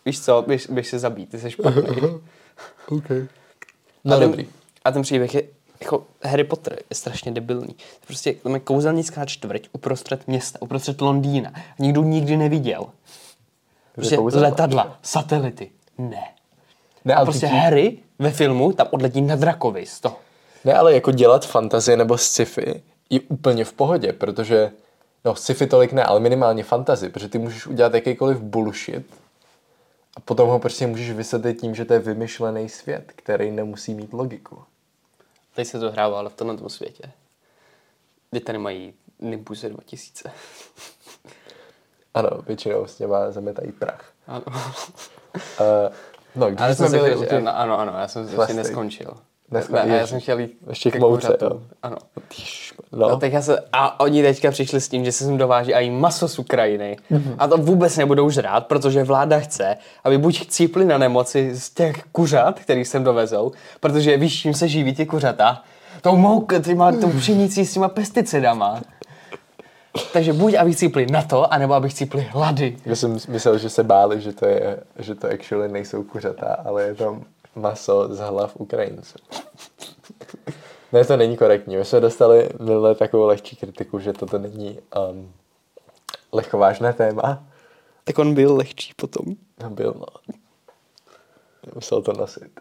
[0.07, 1.83] víš co, běž, běž se zabít, ty jsi špatný.
[2.89, 3.21] Okay.
[3.21, 3.27] a
[4.05, 4.49] No ten, dobrý.
[4.85, 5.43] A ten příběh je,
[5.85, 7.75] jako Harry Potter je strašně debilní.
[8.07, 11.53] Prostě tam je kouzelnická čtvrť uprostřed města, uprostřed Londýna.
[11.79, 12.87] Nikdo nikdy neviděl.
[13.95, 15.71] Prostě letadla, satelity.
[15.99, 16.23] Ne.
[17.05, 20.17] Ne, ale prostě ty- Harry ve filmu tam odletí na drakovi z toho.
[20.65, 24.71] Ne, ale jako dělat fantazie nebo sci-fi je úplně v pohodě, protože,
[25.25, 29.07] no sci-fi tolik ne, ale minimálně fantazy, protože ty můžeš udělat jakýkoliv bullshit
[30.17, 34.13] a potom ho prostě můžeš vysvětlit tím, že to je vymyšlený svět, který nemusí mít
[34.13, 34.59] logiku.
[35.55, 37.13] Teď se to hrává, ale v tomhle světě.
[38.31, 40.33] Kdy tady mají Nimbuse 2000.
[42.15, 44.13] Ano, většinou s těma zametají prach.
[44.27, 44.43] Ano.
[44.47, 45.95] Uh,
[46.37, 47.33] no, když Ale jsme byli u těch...
[47.33, 48.57] ano, ano, ano, já jsem Plastik.
[48.57, 49.15] neskončil.
[49.53, 51.61] Ne, a já jsem chtěl jít Ještě k mouce, jo.
[51.83, 51.97] Ano.
[52.93, 55.73] No, No, tak já se, a oni teďka přišli s tím, že se sem dováží
[55.73, 56.97] i maso z Ukrajiny.
[57.11, 57.35] Mm-hmm.
[57.39, 62.03] A to vůbec nebudou žrát, protože vláda chce, aby buď chcípli na nemoci z těch
[62.13, 65.63] kuřat, který sem dovezou, protože víš, čím se živí ty kuřata?
[66.01, 68.81] Tou mouk, těma, tou pšenicí s těma pesticidama.
[70.13, 72.77] Takže buď aby chcípli na to, anebo aby chcípli hlady.
[72.87, 76.83] já jsem myslel, že se báli, že to, je, že to actually nejsou kuřata, ale
[76.83, 77.21] je to
[77.55, 79.19] maso z hlav Ukrajinců.
[80.93, 81.77] Ne, to není korektní.
[81.77, 84.79] My jsme dostali minule takovou lehčí kritiku, že toto není
[85.11, 85.33] um,
[86.33, 87.45] lehkovážné téma.
[88.05, 89.35] Tak on byl lehčí potom.
[89.63, 90.37] No, byl, no.
[91.75, 92.61] Musel to nosit.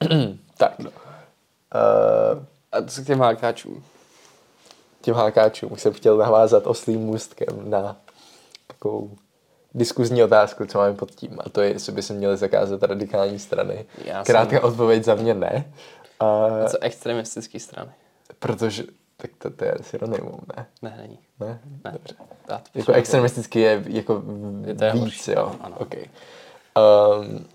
[0.56, 0.78] tak.
[0.80, 0.86] Uh,
[2.72, 3.84] A co k těm hákáčům?
[5.00, 7.96] těm hákáčům jsem chtěl navázat oslým můstkem na
[8.66, 9.16] takovou
[9.74, 11.38] diskuzní otázku, co máme pod tím.
[11.44, 13.86] A to je, jestli by se měly zakázat radikální strany.
[14.04, 15.72] Já Krátká jsem- odpověď za mě ne.
[16.20, 17.90] A, A co extremistické strany?
[18.38, 18.84] protože,
[19.16, 20.66] tak to, to je synonymum, ne?
[20.82, 21.18] Ne, není.
[21.40, 21.60] Ne?
[21.84, 21.92] Ne.
[21.92, 22.14] Dobře.
[22.74, 24.22] Jako extremistický je jako
[24.66, 25.30] Je to je víc, horší.
[25.30, 25.52] jo.
[25.60, 25.76] Ano.
[25.78, 26.04] Okay.
[27.20, 27.46] Um,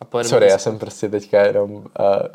[0.00, 1.82] A sorry, já jsem prostě teďka jenom uh,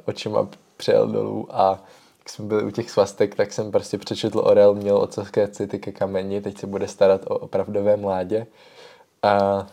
[0.06, 1.84] očima přijel dolů a
[2.23, 5.91] jak jsme byli u těch svastek, tak jsem prostě přečetl Orel, měl otcovské city ke
[5.91, 8.47] kameni, teď se bude starat o opravdové mládě.
[9.23, 9.67] A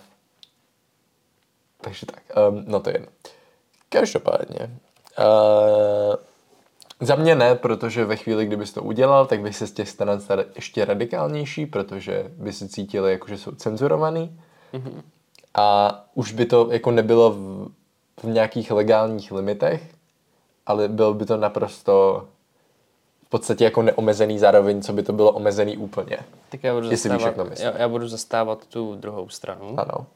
[1.80, 3.06] takže tak, um, no to je.
[3.88, 4.70] Každopádně,
[5.18, 6.14] uh,
[7.00, 10.20] za mě ne, protože ve chvíli, kdybys to udělal, tak by se z těch stran
[10.20, 14.40] stal ještě radikálnější, protože by se cítili, jako, že jsou cenzurovaný.
[14.72, 15.02] Mm-hmm.
[15.54, 17.70] A už by to jako nebylo v,
[18.22, 19.94] v nějakých legálních limitech,
[20.66, 22.28] ale bylo by to naprosto
[23.30, 26.18] podstatě jako neomezený zároveň, co by to bylo omezený úplně.
[26.48, 29.80] Tak já budu, Jestli zastávat, já, já budu zastávat tu druhou stranu.
[29.80, 30.06] Ano.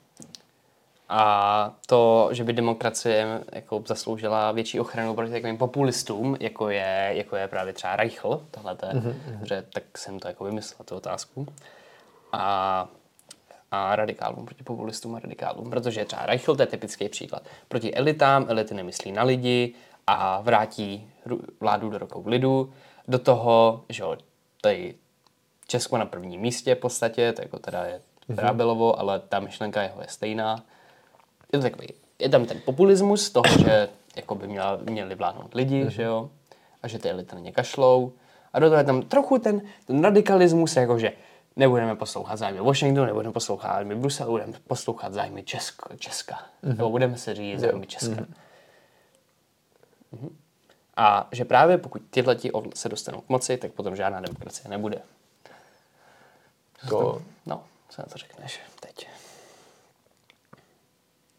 [1.08, 7.36] A to, že by demokracie jako zasloužila větší ochranu proti takovým populistům, jako je, jako
[7.36, 9.14] je právě třeba Reichl, tohle mm-hmm.
[9.42, 11.46] že tak jsem to jako vymyslel, tu otázku.
[12.32, 12.88] A,
[13.70, 17.42] a radikálům, proti populistům a radikálům, protože třeba Reichl, to je typický příklad.
[17.68, 19.74] Proti elitám, elity nemyslí na lidi
[20.06, 21.10] a vrátí
[21.60, 22.72] vládu do rukou lidu,
[23.08, 24.16] do toho, že jo,
[24.60, 24.94] tady
[25.66, 30.00] Česko na prvním místě v podstatě, to jako teda je Rábelovo, ale ta myšlenka jeho
[30.00, 30.64] je stejná.
[31.52, 31.88] Je to takový,
[32.18, 36.30] je tam ten populismus toho, že jako by měla, měli vládnout lidi, že jo,
[36.82, 38.12] a že ty elity na ně kašlou.
[38.52, 41.12] A do toho je tam trochu ten, ten radikalismus, jako že
[41.56, 46.38] nebudeme poslouchat zájmy Washingtonu, nebudeme poslouchat zájmy Bruselu, budeme poslouchat zájmy Česko, Česka.
[46.62, 48.26] Nebo budeme se řídit zájmy Česka.
[50.12, 50.36] Mhm.
[50.96, 52.36] A že právě pokud tyhle
[52.74, 55.02] se dostanou k moci, tak potom žádná demokracie nebude.
[56.88, 59.08] To No, co na to řekneš teď?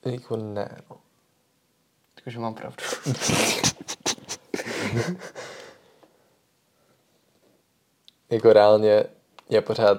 [0.05, 0.97] jako ne, no.
[2.23, 2.83] Takže mám pravdu.
[8.29, 9.03] Jako reálně
[9.49, 9.97] já pořád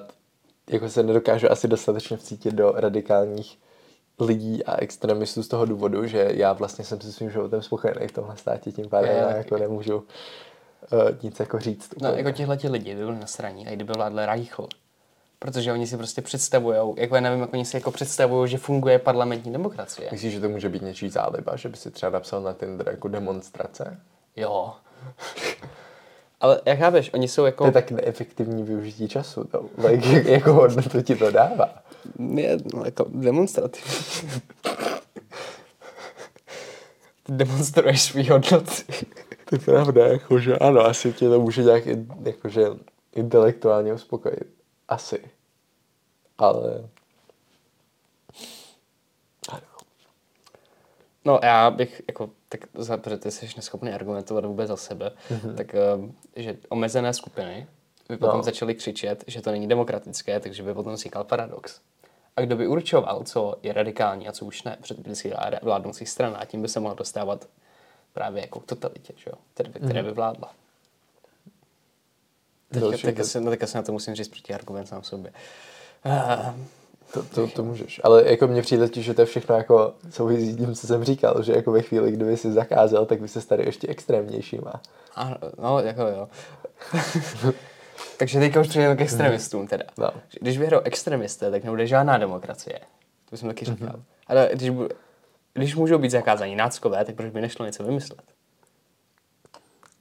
[0.71, 3.59] jako se nedokážu asi dostatečně vcítit do radikálních
[4.21, 8.13] lidí a extremistů z toho důvodu, že já vlastně jsem se svým životem spokojený v
[8.13, 9.39] tomhle státě, tím pádem já taky.
[9.39, 10.05] jako nemůžu uh,
[11.23, 11.95] nic jako říct.
[12.03, 12.23] No, úplně.
[12.23, 14.69] jako těhle ti lidi by byli na straně a kdyby vládl Reichl.
[15.39, 18.99] Protože oni si prostě představují, jako já nevím, jak oni si jako představují, že funguje
[18.99, 20.09] parlamentní demokracie.
[20.13, 23.09] Myslíš, že to může být něčí záliba, že by si třeba napsal na Tinder jako
[23.09, 24.01] demonstrace?
[24.37, 24.75] Jo.
[26.41, 27.65] Ale jak chápeš, oni jsou To jako...
[27.67, 29.69] je tak neefektivní využití času, to.
[29.89, 31.75] Like, jak- jako hodnotu ti to dává.
[32.35, 33.93] Je, no, jako demonstrativní.
[37.23, 38.85] Ty demonstruješ svý hodnoty.
[39.45, 41.85] To je pravda, jakože ano, asi tě to může nějak
[42.25, 42.67] jakože
[43.13, 44.47] intelektuálně uspokojit.
[44.89, 45.31] Asi.
[46.39, 46.89] Ale...
[49.49, 49.61] Ano.
[51.25, 55.55] No já bych, jako, tak za, protože ty jsi neschopný argumentovat vůbec za sebe, mm-hmm.
[55.55, 57.67] tak uh, že omezené skupiny
[58.09, 58.37] by potom No.
[58.37, 58.43] no.
[58.43, 61.81] začaly křičet, že to není demokratické, takže by potom vznikal paradox.
[62.37, 65.33] A kdo by určoval, co je radikální a co už ne, před vždycky
[65.63, 67.49] vládnoucí strana, a tím by se mohla dostávat
[68.13, 70.53] právě jako k totalitě, že jo, které, které by vládla.
[72.73, 75.33] Teďka, teďka, si, no, teďka si na to musím říct protiargument sám sobě.
[76.07, 76.55] Uh,
[77.17, 78.01] To, to, to můžeš.
[78.05, 81.05] Ale jako mně přijde ti, že to je všechno jako souvisí s tím, co jsem
[81.05, 84.81] říkal, že jako ve chvíli, kdyby si zakázal, tak by se tady ještě extrémnějšíma.
[85.15, 86.29] Ano, no, jako jo.
[88.19, 89.85] Takže teďka už přejdeme k extremistům teda.
[89.99, 90.11] No.
[90.41, 92.79] Když vyhrou extremisté, tak nebude žádná demokracie.
[93.31, 93.89] To jsem taky říkal.
[93.93, 94.03] Mhm.
[94.27, 94.89] Ale když, bu-
[95.55, 98.23] když můžou být zakázaní náckové, tak proč by nešlo něco vymyslet?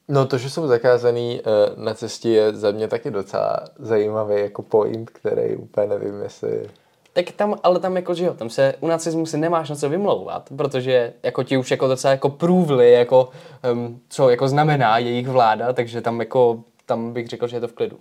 [0.07, 4.61] No to, že jsou zakázaný uh, na cestě je za mě taky docela zajímavý jako
[4.61, 6.69] point, který úplně nevím, jestli...
[7.15, 9.89] Tak tam, ale tam jako, že jo, tam se u nacismu si nemáš na co
[9.89, 13.29] vymlouvat, protože jako ti už jako docela jako průvli, jako,
[13.71, 17.67] um, co jako znamená jejich vláda, takže tam jako, tam bych řekl, že je to
[17.67, 17.97] v klidu.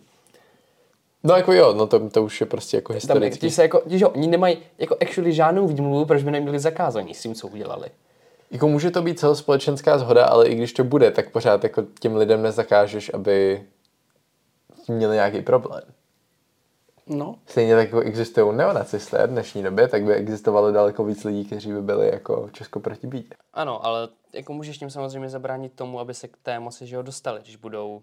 [1.25, 3.39] No jako jo, no to, to už je prostě jako Tam, historický.
[3.39, 6.59] ti se jako, ti, že jo, oni nemají jako actually žádnou výmluvu, proč by neměli
[6.59, 7.89] zakázaní s tím, co udělali.
[8.51, 12.17] Jako může to být celospolečenská zhoda, ale i když to bude, tak pořád jako těm
[12.17, 13.63] lidem nezakážeš, aby
[14.89, 15.83] měli nějaký problém.
[17.07, 17.39] No.
[17.47, 21.73] Stejně tak jako existují neonacisté v dnešní době, tak by existovalo daleko víc lidí, kteří
[21.73, 23.29] by byli jako Česko proti bídě.
[23.53, 27.03] Ano, ale jako můžeš tím samozřejmě zabránit tomu, aby se k té moci že jo,
[27.03, 28.03] dostali, když budou,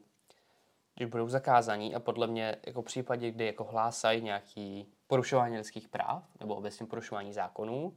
[0.96, 5.88] když budou zakázaní a podle mě jako v případě, kdy jako hlásají nějaký porušování lidských
[5.88, 7.94] práv nebo obecně porušování zákonů,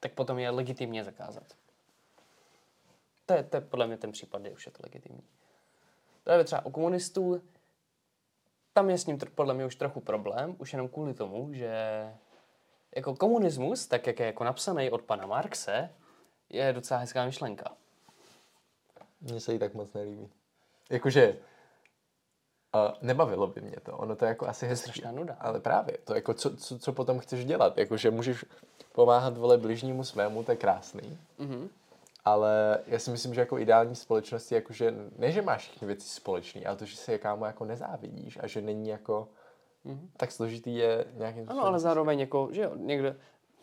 [0.00, 1.44] tak potom je legitimně zakázat.
[3.26, 5.22] To je, to je podle mě ten případ, kdy už je to legitimní.
[6.24, 7.42] Právě třeba u komunistů,
[8.78, 11.72] tam je s ním podle mě už trochu problém, už jenom kvůli tomu, že
[12.96, 15.90] jako komunismus, tak jak je jako napsaný od pana Marxe,
[16.50, 17.72] je docela hezká myšlenka.
[19.20, 20.28] Mně se jí tak moc nelíbí.
[20.90, 21.36] Jakože
[22.74, 23.96] uh, nebavilo by mě to.
[23.96, 24.90] Ono to je jako asi hezký.
[24.90, 25.36] strašná nuda.
[25.40, 27.78] Ale právě, to jako co, co, co potom chceš dělat?
[27.78, 28.44] Jakože můžeš
[28.92, 31.18] pomáhat vole bližnímu svému, to je krásný.
[31.38, 31.68] Mhm.
[32.28, 36.66] Ale já si myslím, že jako ideální společnosti, jakože ne, že máš všechny věci společný,
[36.66, 39.28] ale to, že se jakámu jako nezávidíš a že není jako
[40.16, 43.14] tak složitý je nějakým Ano, ale zároveň jako, že jo, někdo,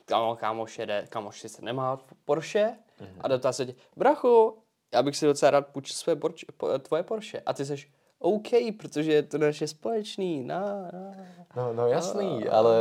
[0.06, 3.20] kámo, kámoš jede, kámoš sice nemá Porsche mm-hmm.
[3.20, 4.58] a dotá se tě, brachu,
[4.94, 7.42] já bych si docela rád půjčil své Porsche, po, tvoje Porsche.
[7.46, 8.48] A ty seš, OK,
[8.78, 11.12] protože je to naše společný, na, na.
[11.56, 12.76] No, no jasný, ale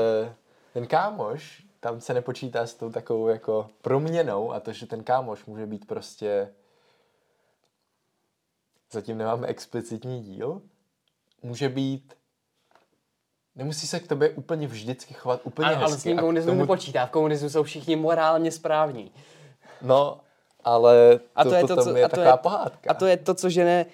[0.72, 5.44] ten kámoš, tam se nepočítá s tou takovou jako proměnou a to, že ten kámoš
[5.44, 6.48] může být prostě
[8.92, 10.62] zatím nemáme explicitní díl,
[11.42, 12.14] může být
[13.56, 15.90] Nemusí se k tobě úplně vždycky chovat úplně ale, hezky.
[15.90, 16.60] Ale s tím komunismu tomu...
[16.60, 17.06] nepočítá.
[17.06, 19.12] V komunismu jsou všichni morálně správní.
[19.82, 20.20] No,
[20.64, 22.90] ale to, a to je, to, co, je a to taková je, pohádka.
[22.90, 23.86] A to je to, co žene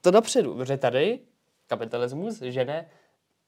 [0.00, 0.54] to dopředu.
[0.54, 1.18] Protože tady
[1.66, 2.90] kapitalismus žene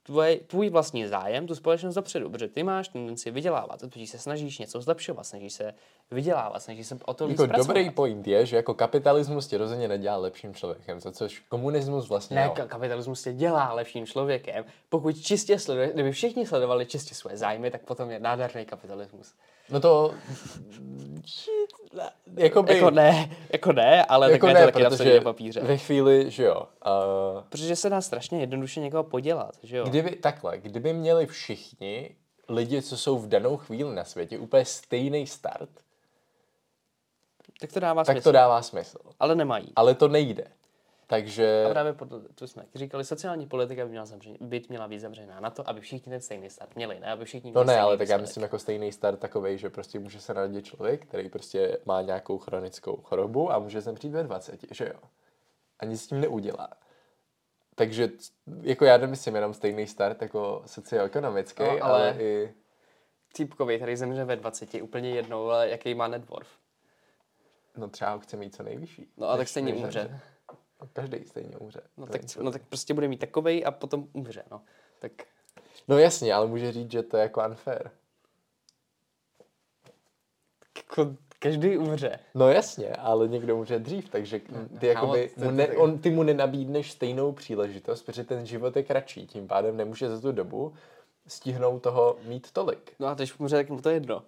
[0.02, 4.58] tvoje, tvůj vlastní zájem, tu společnost dopředu, protože ty máš tendenci vydělávat, protože se snažíš
[4.58, 5.74] něco zlepšovat, snažíš se
[6.10, 9.88] vydělávat, snažíš se o to jako víc Dobrý point je, že jako kapitalismus tě rozhodně
[9.88, 12.66] nedělá lepším člověkem, za což komunismus vlastně Ne, no.
[12.66, 14.64] kapitalismus tě dělá lepším člověkem.
[14.88, 19.34] Pokud čistě sleduje, kdyby všichni sledovali čistě své zájmy, tak potom je nádherný kapitalismus.
[19.72, 20.14] No to...
[22.36, 25.60] Jakoby, jako ne, jako ne, ale jako tak ne, to taky protože na papíře.
[25.60, 26.68] Ve chvíli, že jo.
[26.86, 29.84] Uh, protože se dá strašně jednoduše někoho podělat, že jo.
[29.84, 32.16] Kdyby, takhle, kdyby měli všichni
[32.48, 35.70] lidi, co jsou v danou chvíli na světě, úplně stejný start,
[37.60, 38.24] tak to dává tak smysl.
[38.24, 38.98] to dává smysl.
[39.20, 39.72] Ale nemají.
[39.76, 40.44] Ale to nejde.
[41.12, 41.64] Takže...
[41.66, 45.40] A právě podle, to jsme říkali, sociální politika by měla, zamřeň, být měla být zamřená
[45.40, 48.08] na to, aby všichni ten stejný start měli, ne aby všichni No ne, ale tak
[48.08, 52.02] já myslím jako stejný start takový, že prostě může se narodit člověk, který prostě má
[52.02, 55.00] nějakou chronickou chorobu a může zemřít ve 20, že jo.
[55.78, 56.68] A nic s tím neudělá.
[57.74, 58.08] Takže
[58.62, 62.54] jako já nemyslím jenom stejný start jako socioekonomický, no, ale, ale i...
[63.32, 66.50] Týpkový, který zemře ve 20, úplně jednou, ale jaký má networth.
[67.76, 69.08] No třeba chce mít co nejvyšší.
[69.16, 70.20] No a tak stejně umře.
[70.92, 71.80] Každý stejně umře.
[71.96, 74.62] No tak, no tak prostě bude mít takovej a potom umře, no.
[74.98, 75.12] Tak...
[75.88, 77.90] No jasně, ale může říct, že to je jako unfair.
[80.76, 82.18] Jako každý umře.
[82.34, 84.40] No jasně, ale někdo umře dřív, takže
[84.80, 89.26] ty, jakoby, mu ne, on, ty mu nenabídneš stejnou příležitost, protože ten život je kratší,
[89.26, 90.74] tím pádem nemůže za tu dobu
[91.26, 92.92] stihnout toho mít tolik.
[92.98, 94.22] No a když umře, tak mu to je jedno.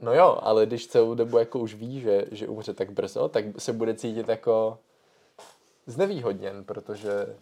[0.00, 3.44] No jo, ale když celou dobu jako už ví, že, že umře tak brzo, tak
[3.58, 4.78] se bude cítit jako
[5.86, 7.36] znevýhodněn, protože...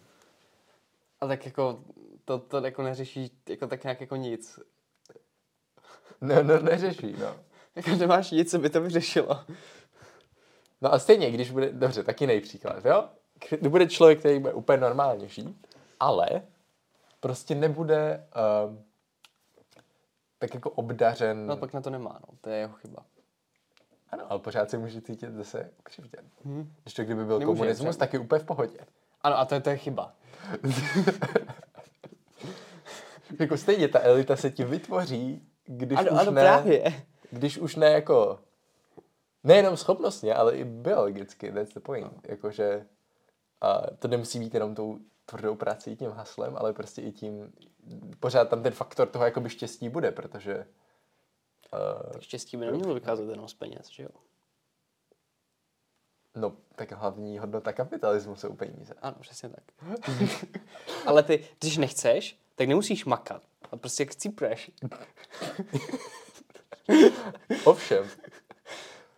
[1.21, 1.79] A tak jako
[2.25, 4.59] to, to jako neřeší jako tak nějak jako nic.
[6.21, 7.35] No, no neřeší, no.
[7.75, 9.45] jako nemáš nic, co by to vyřešilo.
[10.81, 13.09] No a stejně, když bude, dobře, taky nejpříklad, jo?
[13.49, 15.67] Když bude člověk, který bude úplně normálně žít,
[15.99, 16.41] ale
[17.19, 18.27] prostě nebude
[18.67, 18.83] um,
[20.39, 21.47] tak jako obdařen...
[21.47, 22.37] No pak na to nemá, no.
[22.41, 23.05] To je jeho chyba.
[24.13, 26.25] Ano, ale pořád se může cítit zase křivděn.
[26.45, 26.73] Hmm.
[26.83, 28.77] Když to kdyby byl Nemůže komunismus, tak je úplně v pohodě.
[29.21, 30.13] Ano, a to je, to je chyba.
[33.39, 36.41] jako stejně ta elita se ti vytvoří, když ano, už ano, ne...
[36.41, 37.03] právě.
[37.31, 38.39] Když už ne jako...
[39.43, 42.05] Nejenom schopnostně, ale i biologicky, that's the point.
[42.05, 42.11] No.
[42.27, 42.85] Jakože
[43.63, 47.53] a to nemusí být jenom tou tvrdou prací, tím haslem, ale prostě i tím,
[48.19, 50.65] pořád tam ten faktor toho jakoby štěstí bude, protože
[52.13, 54.09] tak štěstí by nemělo vykázat jenom z peněz, že jo?
[56.35, 58.93] No, tak hlavní hodnota kapitalismu jsou peníze.
[59.01, 59.63] Ano, přesně tak.
[61.05, 63.43] Ale ty, když nechceš, tak nemusíš makat.
[63.71, 64.71] A prostě jak chcípreš.
[67.63, 68.09] Ovšem.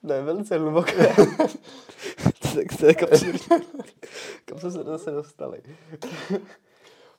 [0.08, 1.16] To je velice hluboké.
[2.56, 3.10] tak to je kam,
[4.46, 5.62] kam jsme se zase dostali.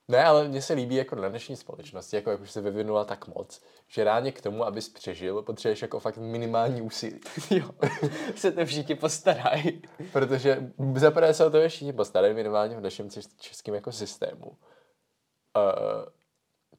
[0.09, 3.29] Ne, ale mně se líbí jako na dnešní společnosti, jako jak už se vyvinula tak
[3.29, 7.21] moc, že ráně k tomu, abys přežil, potřebuješ jako fakt minimální úsilí.
[7.51, 7.71] jo,
[8.35, 9.83] se to všichni postarají.
[10.13, 14.47] Protože zaprvé se o to všichni postarají minimálně v našem českém jako systému.
[14.47, 14.57] Uh,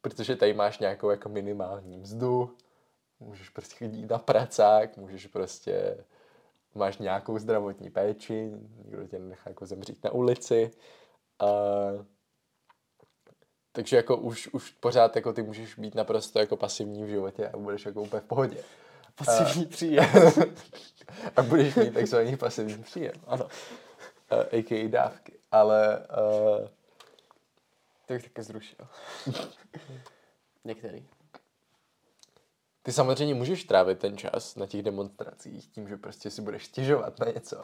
[0.01, 2.57] protože tady máš nějakou jako minimální mzdu,
[3.19, 6.05] můžeš prostě chodit na pracák, můžeš prostě,
[6.75, 8.51] máš nějakou zdravotní péči,
[8.83, 10.71] nikdo tě nechá jako zemřít na ulici.
[11.41, 12.05] Uh,
[13.77, 17.57] takže jako už, už pořád jako ty můžeš být naprosto jako pasivní v životě a
[17.57, 18.63] budeš jako úplně v pohodě.
[19.15, 20.05] Pasivní uh, příjem.
[21.35, 23.45] a budeš mít takzvaný pasivní příjem, ano.
[23.45, 23.49] Uh,
[24.31, 24.87] eh, a.k.a.
[24.87, 25.33] dávky.
[25.51, 26.07] Ale...
[26.61, 26.67] Uh,
[28.05, 28.87] to bych také zrušil.
[30.65, 31.07] Některý.
[32.83, 37.19] Ty samozřejmě můžeš trávit ten čas na těch demonstracích tím, že prostě si budeš stěžovat
[37.19, 37.63] na něco.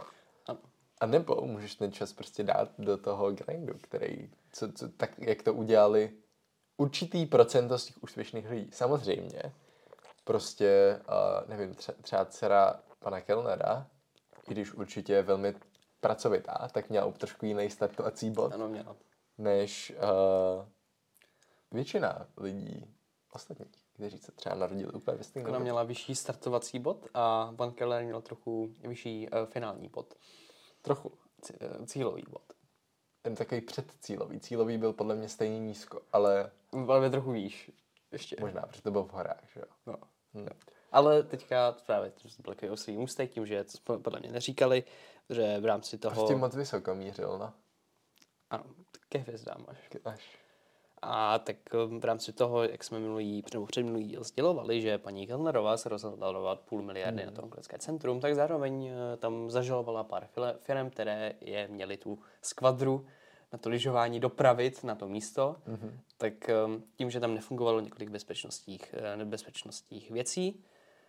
[1.02, 5.44] A nebo můžeš ten čas prostě dát do toho grindu, který, co, co, tak jak
[5.44, 6.14] to udělali
[6.78, 8.72] určitý procento z těch úspěšných lidí.
[8.72, 9.42] Samozřejmě,
[10.24, 13.88] prostě, uh, nevím, tře- třeba dcera pana Kellnera,
[14.48, 15.56] i když určitě je velmi
[16.00, 18.54] pracovitá, tak měla trošku jiný startovací bod.
[18.54, 18.96] Ano, měla.
[19.38, 20.66] Než uh,
[21.72, 22.96] většina lidí
[23.32, 23.70] ostatních.
[23.94, 28.22] kteří se třeba narodili úplně ve Ona měla vyšší startovací bod a Van Keller měl
[28.22, 30.14] trochu vyšší uh, finální bod.
[30.84, 31.12] Trochu.
[31.62, 32.54] Eh, cílový bod.
[33.22, 34.40] Ten takový předcílový.
[34.40, 36.52] Cílový byl podle mě stejně nízko, ale
[36.88, 37.72] Ale trochu výš.
[38.12, 38.36] Ještě.
[38.40, 39.66] možná, protože to byl v horách, že jo.
[39.86, 39.98] No.
[40.34, 40.48] Hm.
[40.92, 44.84] Ale teďka právě to byl takový oslý můstek tím, že to podle mě neříkali,
[45.30, 46.16] že v rámci toho...
[46.16, 47.54] Prostě moc vysoko mířil, no.
[48.50, 48.64] Ano,
[49.10, 49.90] ke hvězdám až.
[50.06, 50.43] Až.
[51.06, 51.56] A tak
[51.88, 55.90] um, v rámci toho, jak jsme minulý, nebo předminulý díl sdělovali, že paní Kellnerová se
[55.90, 57.26] rozhodla dát půl miliardy Hmm.
[57.26, 60.28] na to onkologické centrum, tak zároveň eh, tam zažalovala pár
[60.60, 63.06] firm, které je měly tu skvadru
[63.54, 66.00] na to lyžování dopravit na to místo, Mhm.
[66.18, 66.34] tak
[66.66, 70.64] um, tím, že tam nefungovalo několik bezpečnostních, eh, bezpečnostních věcí,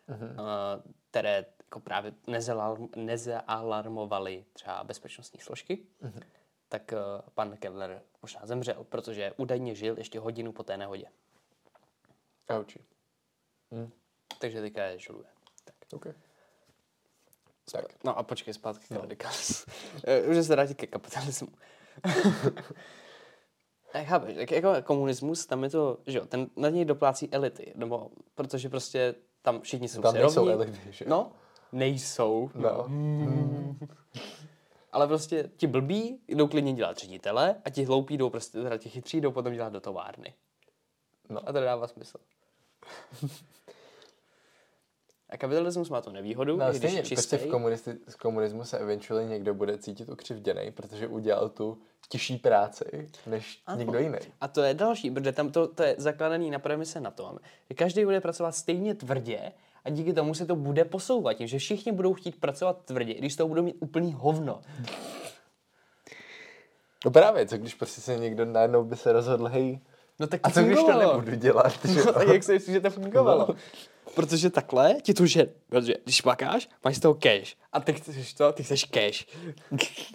[0.09, 0.17] eh,
[1.11, 6.21] které jako právě nezalarm, nezaalarmovaly třeba bezpečnostní složky, Mhm.
[6.69, 6.99] Tak eh,
[7.35, 11.07] pan Kevler možná zemřel, protože údajně žil ještě hodinu po té nehodě.
[12.51, 12.81] Auči.
[13.75, 13.91] Hm.
[14.41, 15.27] Takže teďka je žaluje.
[15.65, 15.75] Tak.
[15.93, 16.07] OK.
[17.73, 17.85] Tak.
[18.05, 19.73] No a počkej, zpátky k radikalismu.
[20.05, 21.49] Eh, Už se vrátit ke kapitalismu.
[23.93, 27.73] Tak chápeš, tak jako komunismus, tam je to, že jo, ten, na něj doplácí elity,
[27.77, 30.53] nebo protože prostě tam všichni jsou Tam si nejsou rovní.
[30.53, 31.05] elity, že?
[31.09, 31.33] No,
[31.73, 32.51] nejsou.
[32.55, 32.87] No.
[34.95, 38.89] Ale prostě ti blbí jdou klidně dělat ředitele a ti hloupí jdou prostě, teda ti
[38.89, 40.35] chytří jdou potom dělat do továrny.
[41.29, 41.49] No.
[41.49, 42.19] A to dává smysl.
[45.31, 48.65] a kapitalismus má tu nevýhodu, No, když stejně, je prostě čistý, v, komunisti- v komunismu
[48.65, 51.79] se eventually někdo bude cítit ukřivděný, protože udělal tu
[52.09, 53.79] těžší práci než Ano.
[53.79, 54.19] někdo jiný.
[54.41, 57.39] A to je další, protože tam to, to je zakladaný na premise na tom,
[57.71, 59.53] že každý bude pracovat stejně tvrdě
[59.85, 63.19] a díky tomu se to bude posouvat tím, že všichni budou chtít pracovat tvrdě, i
[63.19, 64.61] když toho budou mít úplný hovno.
[67.05, 69.81] No právě, co když prostě se někdo najednou by se rozhodl, hej,
[70.21, 71.17] No tak a co když to fungovalo.
[71.19, 73.47] nebudu dělat, že No, tak jak se myslíš, že to fungovalo?
[73.49, 73.55] No.
[74.15, 77.57] Protože takhle ti to že, protože když makáš, máš z toho cash.
[77.73, 79.27] A ty chceš to, ty chceš cash.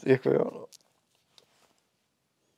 [0.05, 0.65] jako jo, no.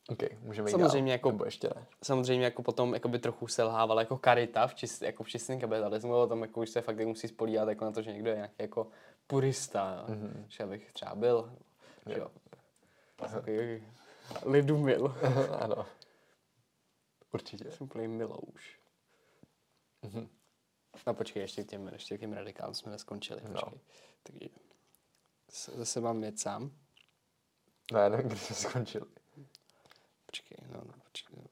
[0.08, 1.86] OK, můžeme Samozřejmě dál, jako- nebo ještě ne.
[2.02, 6.14] Samozřejmě jako potom jako by trochu selhávala jako karita v, čist, jako v čistém kapitalismu,
[6.14, 8.54] ale tam jako už se fakt musí spolíhat jako na to, že někdo je nějaký
[8.58, 8.86] jako
[9.26, 10.44] purista, mm-hmm.
[10.48, 11.52] že abych třeba byl,
[12.06, 12.30] že jo.
[13.16, 13.84] Takový
[14.44, 15.16] lidumil.
[15.60, 15.86] ano.
[17.32, 17.70] Určitě.
[17.70, 18.80] Jsem úplný milouš.
[20.02, 20.28] Mhm.
[21.06, 23.40] No počkej, ještě k těm, ještě k těm radikálům jsme neskončili.
[23.48, 23.60] No.
[24.22, 24.48] Takže
[25.74, 26.70] zase mám jet sám.
[27.92, 29.06] No já nevím, kdy jsme skončili.
[30.32, 31.36] Počkej, no, no počkej.
[31.36, 31.48] no.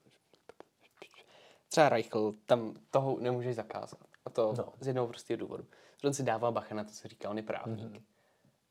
[1.68, 4.00] Třeba Reichl, tam toho nemůžeš zakázat.
[4.24, 4.64] A to No.
[4.64, 4.72] no.
[4.80, 5.66] z jednoho prostého důvodu.
[6.04, 7.92] On si dává bacha na to, co říká, on je právník.
[7.92, 8.02] Mm-hmm.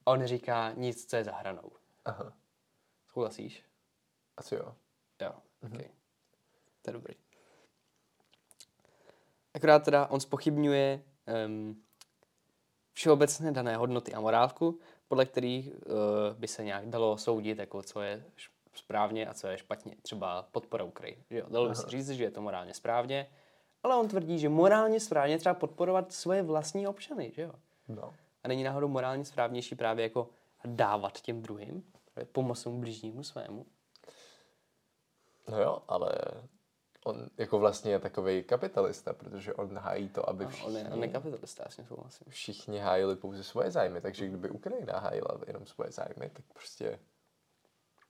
[0.05, 1.71] A on neříká nic, co je za hranou.
[2.05, 2.33] Aha,
[3.07, 3.63] Souhlasíš?
[4.37, 4.75] asi jo.
[5.21, 5.33] Jo,
[5.63, 5.75] mm-hmm.
[5.75, 5.89] okay.
[6.81, 7.13] To je dobrý.
[9.53, 11.03] Akorát teda on spochybňuje
[11.47, 11.83] um,
[12.93, 15.73] všeobecné dané hodnoty a morálku, podle kterých uh,
[16.37, 18.25] by se nějak dalo soudit, jako co je
[18.79, 19.95] správně a co je špatně.
[20.01, 21.23] Třeba podpora Ukrajiny.
[21.29, 21.45] Že jo?
[21.49, 23.29] Dalo by se říct, že je to morálně správně,
[23.83, 27.31] ale on tvrdí, že morálně správně třeba podporovat svoje vlastní občany.
[27.35, 27.53] Že jo?
[27.87, 28.13] No.
[28.43, 30.29] A není náhodou morálně správnější právě jako
[30.65, 31.83] dávat těm druhým,
[32.31, 33.65] pomoct tomu blížnímu svému.
[35.47, 36.11] No jo, ale
[37.05, 41.03] on jako vlastně je takový kapitalista, protože on hájí to, aby On všichni, je, on
[41.03, 42.27] je kapitalista, já s souhlasím.
[42.29, 46.99] všichni hájili pouze svoje zájmy, takže kdyby Ukrajina hájila jenom svoje zájmy, tak prostě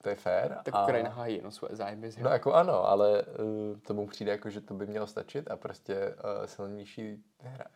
[0.03, 0.59] to je fér.
[0.63, 0.83] Tak a...
[0.83, 2.07] Ukrajina hájí jenom svoje zájmy.
[2.07, 2.23] jo?
[2.23, 6.15] No jako ano, ale uh, tomu přijde jako, že to by mělo stačit a prostě
[6.15, 7.69] uh, silnější vyhraje.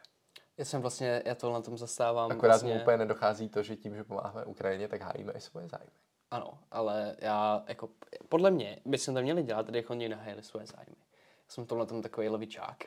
[0.58, 3.76] Já jsem vlastně, já to na tom zastávám Akorát vlastně, mu úplně nedochází to, že
[3.76, 5.92] tím, že pomáháme Ukrajině, tak hájíme i svoje zájmy.
[6.32, 7.90] Ano, ale já, jako,
[8.30, 10.96] podle mě, by jsme to měli dělat, když oni nehájili svoje zájmy.
[11.20, 12.84] Já jsem tohle tom takový levičák.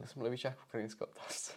[0.00, 1.52] já jsem levičák v ukrajinské otázce.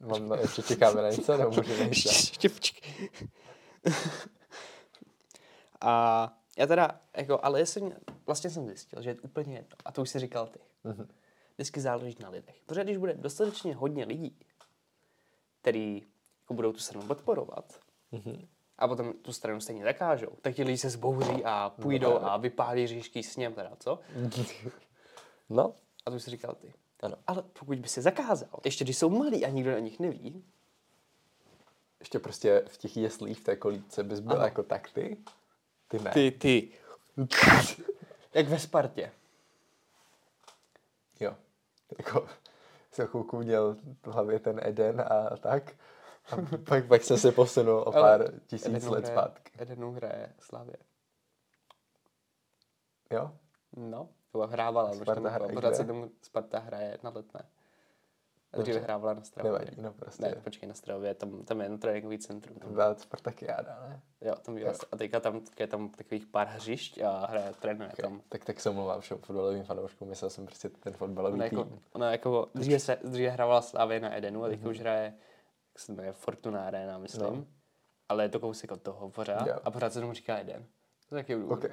[0.00, 2.14] Mám, ještě čekáme na něco, nebo můžeme jít dál?
[2.14, 3.08] Ještě počkej.
[5.80, 7.92] A já teda, jako, ale jsem,
[8.26, 9.76] vlastně jsem zjistil, že je úplně jedno.
[9.84, 10.58] A to už jsi říkal ty.
[11.54, 12.56] Vždycky záleží na lidech.
[12.66, 14.38] Protože když bude dostatečně hodně lidí,
[15.60, 16.02] který
[16.40, 17.80] jako budou tu stranu podporovat,
[18.78, 22.86] a potom tu stranu stejně zakážou, tak ti lidi se zbouří a půjdou a vypálí
[22.86, 23.98] říšký sněm, teda co?
[25.52, 25.74] No,
[26.06, 26.72] A to už jsi říkal ty.
[27.02, 27.16] Ano.
[27.26, 30.44] Ale pokud by se zakázal, ještě když jsou malí a nikdo na nich neví,
[32.00, 34.44] Ještě prostě v těch jeslích v té kolíce bys byl Ano.
[34.44, 35.16] jako tak ty?
[35.88, 36.10] Ty ne.
[36.10, 36.72] ty, ty,
[38.34, 39.12] jak ve Spartě.
[41.20, 41.36] Jo.
[41.98, 42.28] Jako,
[42.94, 45.72] za chvilku měl v hlavě ten Eden a tak.
[46.30, 49.52] A pak, pak jsem se posunul o pár tisíc Edenu let hraje- zpátky.
[49.58, 50.76] Edenu hraje Slavě.
[53.10, 53.32] Jo?
[53.76, 54.08] No,
[54.38, 54.92] hrávala.
[54.94, 57.42] Sparta hraje pořád se tomu Sparta hraje na letné.
[58.58, 59.52] Dříve hrávala na Stravě.
[59.52, 60.22] Nevadí, no prostě.
[60.22, 62.54] Ne, počkej, na Stravě, tam, tam je jen tréninkový centrum.
[62.56, 64.00] To Tam, byla Spartakiáda, ne?
[64.20, 68.02] jo, tam bývá, a teďka tam, je tam takových pár hřišť a hraje trénuje Okay.
[68.02, 68.22] tam.
[68.28, 71.80] Tak, tak se omlouvám všem fotbalovým fanouškům, myslel jsem prostě ten fotbalový Ona jako, tým.
[71.92, 74.70] ona jako dříve, se, dříve hrávala Slávě na Edenu a teďka Mhm.
[74.70, 75.04] už hraje,
[75.72, 77.22] jak se jmenuje, Fortuna Arena, myslím.
[77.36, 77.44] No.
[78.08, 79.54] Ale je to kousek od toho pořád Jo.
[79.64, 80.66] a pořád se tomu říká Eden.
[81.08, 81.64] To je taky důvod.
[81.64, 81.70] OK.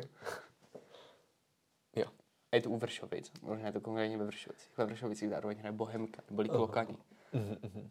[2.52, 4.78] A je to u Vršovic, možná je to konkrétně ve Vršovicích.
[4.78, 6.98] Ve Vršovicích zároveň hraje Bohemka, nebo Klokani.
[7.34, 7.90] Mhm, mhm.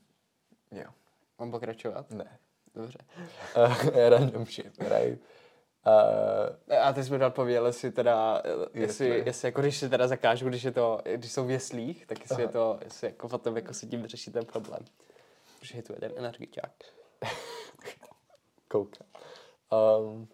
[0.71, 0.91] Jo.
[1.39, 2.11] Mám pokračovat?
[2.11, 2.39] Ne.
[2.75, 2.99] Dobře.
[3.57, 5.21] Uh, random shit, right?
[6.69, 8.43] Uh, A ty jsi mi dal pověděl, jestli teda,
[8.75, 12.07] jestli, Jestli- jestli jako když si teda zakážu, když je to, když jsou v jeslích,
[12.07, 12.43] tak jestli Aha.
[12.43, 14.81] je to, jestli jako potom jako si tím řeší ten problém.
[15.59, 16.73] Protože je tu jeden energiťák.
[18.69, 19.07] koukám.
[20.01, 20.29] Um,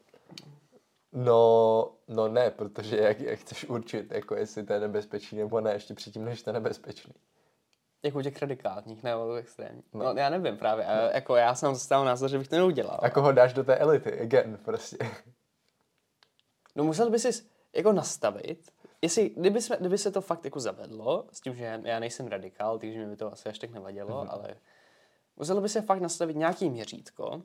[1.12, 5.72] no, no ne, protože jak, jak chceš určit, jako jestli to je nebezpečný nebo ne,
[5.72, 7.14] ještě předtím, než to je nebezpečný.
[8.02, 9.94] Jako u těch radikálních, ne u extrémních.
[9.94, 10.04] No.
[10.04, 10.20] No.
[10.20, 13.00] já nevím právě, a jako já jsem zastával názor, že bych to neudělal.
[13.02, 14.96] A koho dáš do té elity, again, prostě.
[16.76, 17.44] No musel by si
[17.76, 18.70] jako nastavit,
[19.02, 22.78] jestli, kdyby, jsme, kdyby se to fakt jako zavedlo, s tím, že já nejsem radikál,
[22.78, 24.28] takže mi by to asi až tak nevadilo, mm-hmm.
[24.30, 24.56] ale
[25.36, 27.42] muselo by se fakt nastavit nějaký měřítko,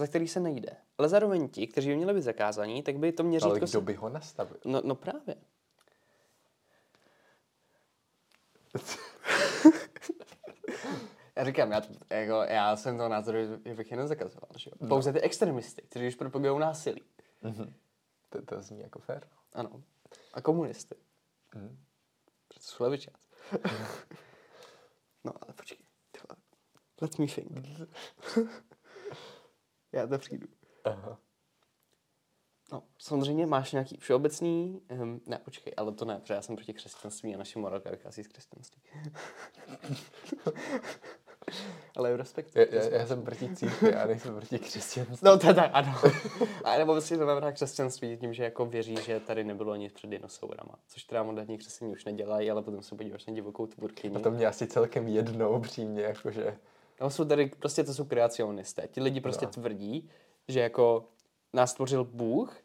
[0.00, 0.76] za který se nejde.
[0.98, 3.50] Ale zároveň ti, kteří by měli být zakázaní, tak by to měřítko...
[3.50, 3.80] Ale kdo se...
[3.80, 4.56] by ho nastavil?
[4.64, 5.36] no, no právě.
[11.36, 14.50] Já říkám, já, jako, já jsem toho názoru, že bych je nezakazoval.
[14.56, 14.70] Že?
[14.80, 14.88] jo.
[14.88, 17.02] Pouze ty extremisty, kteří už propagují násilí.
[18.30, 19.28] To, to zní jako fér.
[19.52, 19.82] Ano.
[20.32, 20.94] A komunisty.
[21.54, 21.78] Mhm.
[22.48, 23.26] Protože jsou levičáci.
[25.24, 25.86] no ale počkej.
[27.00, 27.68] Let me think.
[29.92, 30.46] Já to přijdu.
[30.84, 31.18] Aha.
[32.72, 36.74] No, samozřejmě máš nějaký všeobecný, um, ne, počkej, ale to ne, protože já jsem proti
[36.74, 38.82] křesťanství a naše morálka vychází z křesťanství.
[41.96, 42.58] ale respektu.
[42.58, 45.18] Já, já, já jsem proti církvi, já nejsem proti křesťanství.
[45.22, 45.94] No tak, ano.
[46.64, 50.10] A nebo si to navrhá křesťanství tím, že jako věří, že tady nebylo nic před
[50.10, 50.74] dinosaurama.
[50.86, 54.16] Což teda moderní křesťané už nedělají, ale potom se podíváš na divokou tvůrkyni.
[54.16, 56.58] A to mě asi celkem jednou upřímně, jakože...
[57.00, 58.88] No jsou tady, prostě to jsou kreacionisté.
[58.88, 59.52] Ti lidi prostě No.
[59.52, 60.10] tvrdí,
[60.48, 61.08] že jako
[61.52, 62.56] nás stvořil Bůh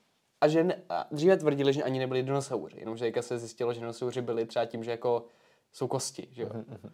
[0.41, 3.79] a že ne, a dříve tvrdili, že ani nebyli dinosauři, jenomže teďka se zjistilo, že
[3.79, 5.25] dinosauři byli třeba tím, že jako
[5.73, 6.49] jsou kosti, že jo.
[6.53, 6.91] Mhm,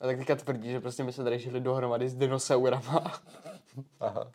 [0.00, 3.22] A tak teďka tvrdí, že prostě my jsme tady žili dohromady s dinosaurama.
[4.00, 4.32] Aha.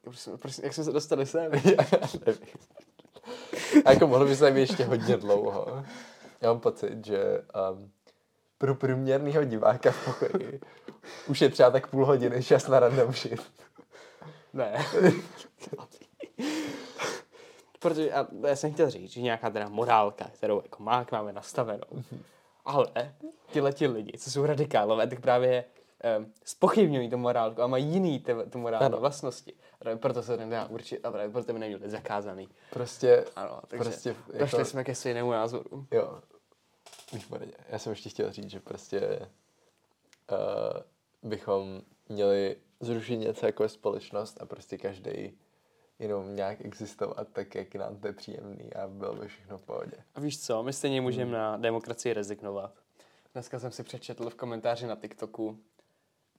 [0.00, 1.52] Prosím, prosím, jak jsme se dostali sem?
[3.84, 5.84] A jako mohl by se být ještě hodně dlouho.
[6.40, 7.92] Já mám pocit, že um,
[8.62, 10.60] pro průměrného diváka v pokoji
[11.28, 13.42] už je třeba tak půl hodiny čas na random shit.
[14.52, 14.84] Ne.
[17.80, 21.86] Protože já, já jsem chtěl říct, že nějaká teda morálka, kterou jako má, máme nastavenou.
[22.64, 22.86] Ale
[23.52, 25.64] tyhle ti lidi, co jsou radikálové, tak právě
[26.18, 28.98] um, spochybňují tu morálku a mají jiný ty, tu morální Ano.
[29.00, 29.52] vlastnosti.
[29.92, 32.48] A proto se nedá určit a právě proto by neměl být zakázaný.
[32.70, 35.86] Prostě, Ano, takže prostě prostě došli jako, jsme ke stejnému názoru.
[35.90, 36.20] jo,
[37.12, 37.52] výborně.
[37.68, 39.28] Já jsem ještě chtěl říct, že prostě
[40.30, 45.38] uh, bychom měli zrušit něco jako je společnost a prostě každý
[45.98, 49.96] jenom nějak existovat tak, jak nám to je příjemný a bylo by všechno v pohodě.
[50.14, 52.74] A víš co, my stejně můžeme na demokracii rezignovat.
[53.32, 55.58] Dneska jsem si přečetl v komentáři na TikToku,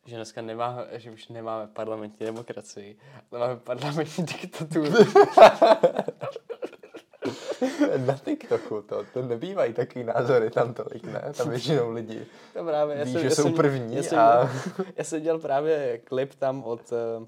[0.05, 2.97] že dneska nemáme, že už nemáme parlamentní demokracii,
[3.31, 4.85] ale máme parlamentní diktaturu.
[8.05, 11.33] Na TikToku to, to nebývají takový názory tam tolik, ne?
[11.37, 14.19] Tam většinou lidi To právě, já ví, jsem, že já jsou jsem, první já jsem,
[14.19, 14.51] a...
[14.95, 17.25] já jsem dělal právě klip tam od, eh,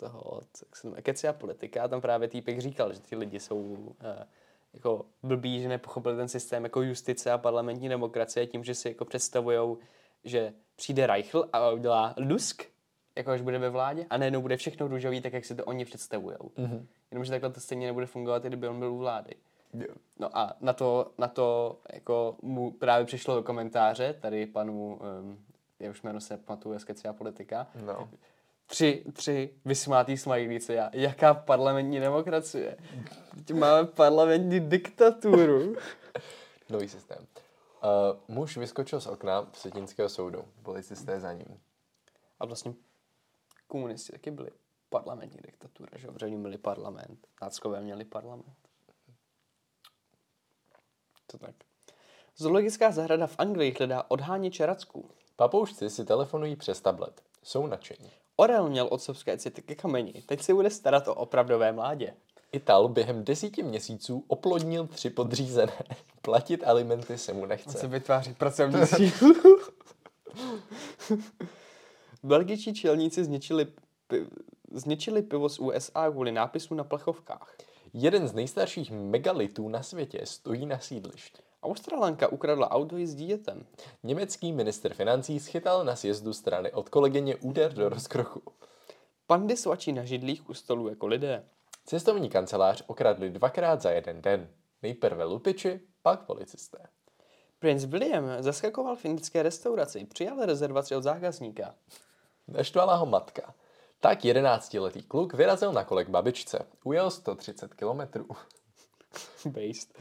[0.00, 3.40] toho, od jak se jmenuje, Kecia politika a tam právě týpek říkal, že ty lidi
[3.40, 4.26] jsou eh,
[4.74, 9.04] jako blbí, že nepochopili ten systém jako justice a parlamentní demokracie tím, že si jako
[9.04, 9.78] představujou,
[10.24, 12.62] že přijde Reichl a udělá lusk,
[13.16, 15.84] jako až bude ve vládě a najednou bude všechno růžový, tak jak si to oni
[15.84, 16.36] představují.
[16.36, 16.86] Mm-hmm.
[17.10, 19.34] Jenomže takhle to stejně nebude fungovat, i kdyby on byl u vlády.
[19.74, 19.94] Jo.
[20.18, 25.44] No a na to, na to jako mu právě přišlo do komentáře, tady panu, um,
[25.80, 28.08] já už jméno se nepamatuju, z Kecia politika, No.
[28.66, 32.76] tři, tři vysmátý smajlíci a jaká parlamentní demokracie?
[33.46, 35.76] Teď máme parlamentní diktaturu.
[36.70, 37.18] Nový systém.
[37.82, 40.44] Uh, muž vyskočil z okna Vsetínského soudu.
[40.62, 41.60] Policisté za ním.
[42.40, 42.74] A vlastně
[43.66, 44.50] komunisti taky byli
[44.90, 48.56] parlamentní diktatura, že oni měli parlament, náckové měli parlament.
[51.26, 51.54] To tak.
[52.36, 55.10] Zoologická zahrada v Anglii hledá odháněče racků.
[55.36, 57.22] Papoušci si telefonují přes tablet.
[57.42, 58.10] Jsou nadšení.
[58.36, 62.14] Orel měl otcovské city ke kameni, teď se bude starat o opravdové mládě.
[62.52, 65.72] Ital během desíti měsíců oplodnil tři podřízené.
[66.22, 67.86] Platit alimenty se mu nechce.
[67.86, 69.34] vytváří pracovní sílu.
[72.22, 73.66] Belgičtí čelníci zničili,
[74.08, 74.26] pi-
[74.70, 77.56] zničili pivo z USA kvůli nápisu na plechovkách.
[77.92, 81.42] Jeden z nejstarších megalitů na světě stojí na sídlišti.
[81.62, 83.66] Australanka ukradla auto i s dítětem.
[84.02, 88.42] Německý minister financí schytal na sjezdu strany od kolegyně úder do rozkroku.
[89.26, 91.44] Pandy svačí na židlích u stolu jako lidé.
[91.84, 94.48] Cestovní kancelář okradli dvakrát za jeden den.
[94.82, 96.78] Nejprve lupiči, pak policisté.
[97.58, 101.74] Prince William zaskakoval v indické restauraci, přijal rezervaci od zákazníka.
[102.48, 103.54] Naštvala ho matka.
[104.00, 106.66] Tak jedenáctiletý kluk vyrazil na kole k babičce.
[106.84, 108.26] Ujel 130 kilometrů.
[109.44, 109.98] Based.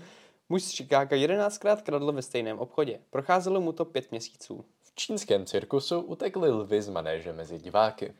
[0.49, 2.99] Muž z Chicaga 11krát kradl ve stejném obchodě.
[3.09, 4.65] Procházelo mu to pět měsíců.
[4.81, 8.13] V čínském cirkusu utekli lvy z manéže mezi diváky.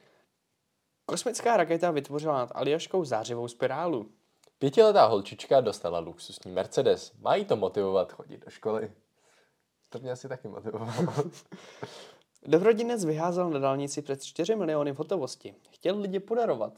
[1.06, 4.12] Kosmická raketa vytvořila nad Aljaškou zářivou spirálu.
[4.60, 7.14] Pětiletá holčička dostala luxusní Mercedes.
[7.20, 8.92] Mají to motivovat chodit do školy.
[9.90, 11.14] To mě asi taky motivovalo.
[12.46, 15.56] Dobrodinec vyházel na dálnici před 4 miliony v hotovosti.
[15.70, 16.74] Chtěl lidi podarovat.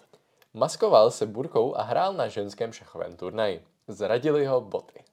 [0.54, 3.66] Maskoval se burkou a hrál na ženském šachovém turnaji.
[3.88, 5.04] Zradili ho boty.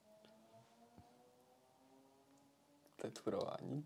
[3.00, 3.84] To je turování.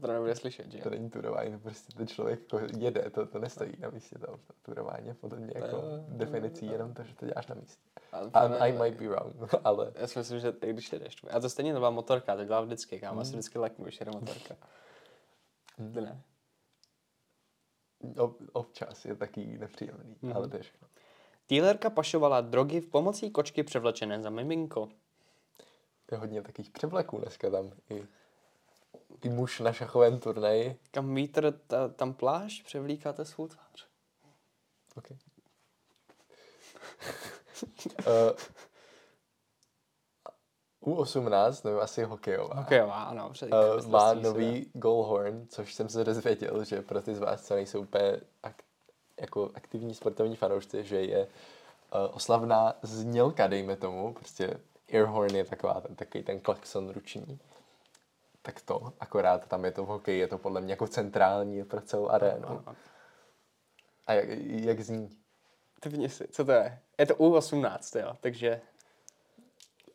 [0.00, 0.78] To nebude slyšet, že?
[0.78, 4.26] To není turování, to prostě ten člověk jako jede, to, to nestojí na místě, to,
[4.26, 7.82] to turování je podle mě jako definicí jenom to, že to děláš na místě.
[8.48, 11.16] Ne- I might be wrong, ale Já si myslím, že ty, když jedeš.
[11.30, 13.00] A to stejně nová motorka, to dělá vždycky.
[13.00, 14.56] Kámo, asi vždycky leknu, když jede motorka.
[15.94, 16.22] Ty ne.
[18.18, 20.88] ob, občas je taky nepříjemný, ale to je všechno.
[21.48, 24.88] Dealerka pašovala drogy v pomocí kočky převlečené za miminko.
[26.06, 27.72] To je hodně takových převleků dneska tam.
[27.90, 28.06] I,
[29.24, 30.78] i muž na šachovém turnaji.
[30.90, 33.88] Kam vítr, ta, tam pláž, převlíkáte svou tvář.
[34.96, 35.18] Okay.
[37.98, 38.36] uh,
[40.82, 43.30] U18, nebo asi hokejová, Hokejová, ano.
[43.30, 47.54] Před, uh, má nový goalhorn, což jsem se dozvěděl, že pro ty z vás, co
[47.54, 48.62] nejsou úplně ak-
[49.20, 54.60] jako aktivní sportovní fanoušci, že je uh, oslavná znělka, dejme tomu, prostě
[54.92, 57.38] airhorn je taková, ten, takový ten klakson ruční.
[58.42, 61.80] Tak to, akorát tam je to v hokeji, je to podle mě jako centrální pro
[61.80, 62.64] celou arénu.
[64.06, 65.10] A jak, jak zní?
[65.80, 66.78] Typni si, co to je?
[66.98, 68.60] Je to U18, jo, takže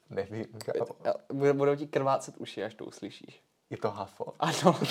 [0.09, 1.15] Nevím, kámo.
[1.33, 3.41] budou- budou ti krvácet uši, až to uslyšíš.
[3.69, 4.25] Je to hafo.
[4.39, 4.79] Ano.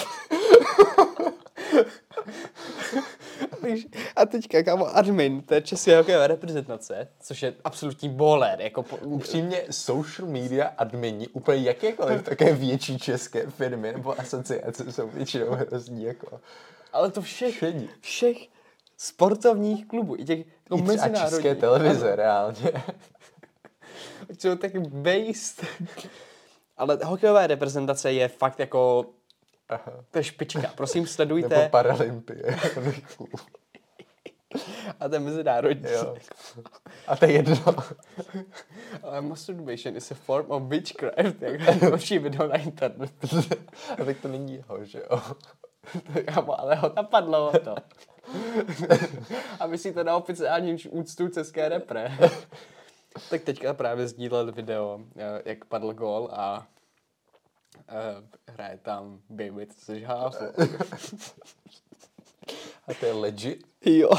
[4.17, 9.63] A teďka, kámo, admin té české hokejové reprezentace, což je absolutní boler, jako po, Upřímně,
[9.71, 16.41] social media admini úplně jakékoliv také větší české firmy nebo asociace jsou většinou hrozní jako
[16.93, 17.89] ale to všech, Všedi.
[18.01, 18.37] všech
[18.97, 21.61] sportovních klubů, i těch jako i třeba české mezinárodních.
[21.61, 22.73] televize reálně.
[24.39, 25.65] Jsou taky based.
[26.77, 29.07] Ale hokejová reprezentace je fakt jako,
[29.69, 29.93] Aha.
[30.11, 30.73] to je špička.
[30.75, 31.69] Prosím, Nebo sledujte.
[31.69, 32.43] Paralympie.
[35.01, 35.91] A to je mezinárodní.
[35.93, 36.17] jo.
[37.07, 37.57] A to je jedno.
[39.03, 43.29] Ale masturbation is a form of witchcraft, jak další video na internetu.
[44.01, 45.21] A tak to není jeho, že jo.
[46.35, 47.75] Kámo, ale ho napadlo to.
[49.61, 52.19] A myslíte na oficiální úctu české repre.
[53.31, 56.67] Tak teďka právě sdílel video, eh, jak padl gól a
[57.93, 60.45] uh, hraje tam Baby, to jsi háfu.
[62.87, 63.67] A to je legit.
[63.85, 64.11] jo.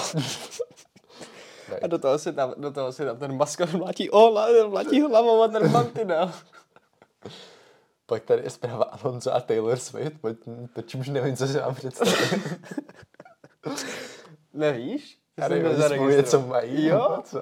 [1.81, 5.41] A do toho si tam, do toho si tam ten maskot mlátí ola, mlátí hlavou
[5.41, 6.31] a ten mantinel.
[8.05, 10.37] Pak tady je zpráva Alonso a Taylor Swift, pojď,
[10.73, 12.43] to čímž nevím, co si mám představit.
[14.53, 15.24] Nevíš?
[15.37, 16.85] Jestli spolu něco mají.
[16.85, 17.21] Jo?
[17.25, 17.41] Co?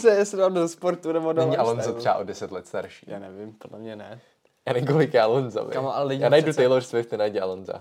[0.00, 3.06] Se jestli dám do sportu nebo do Není Alonso třeba o 10 let starší.
[3.08, 4.20] Já nevím, podle mě ne.
[4.66, 5.64] Já nevím, kolik je Alonso.
[5.64, 7.72] Kamo, ale Já najdu přece- Taylor Swift, ty najdi Alonso.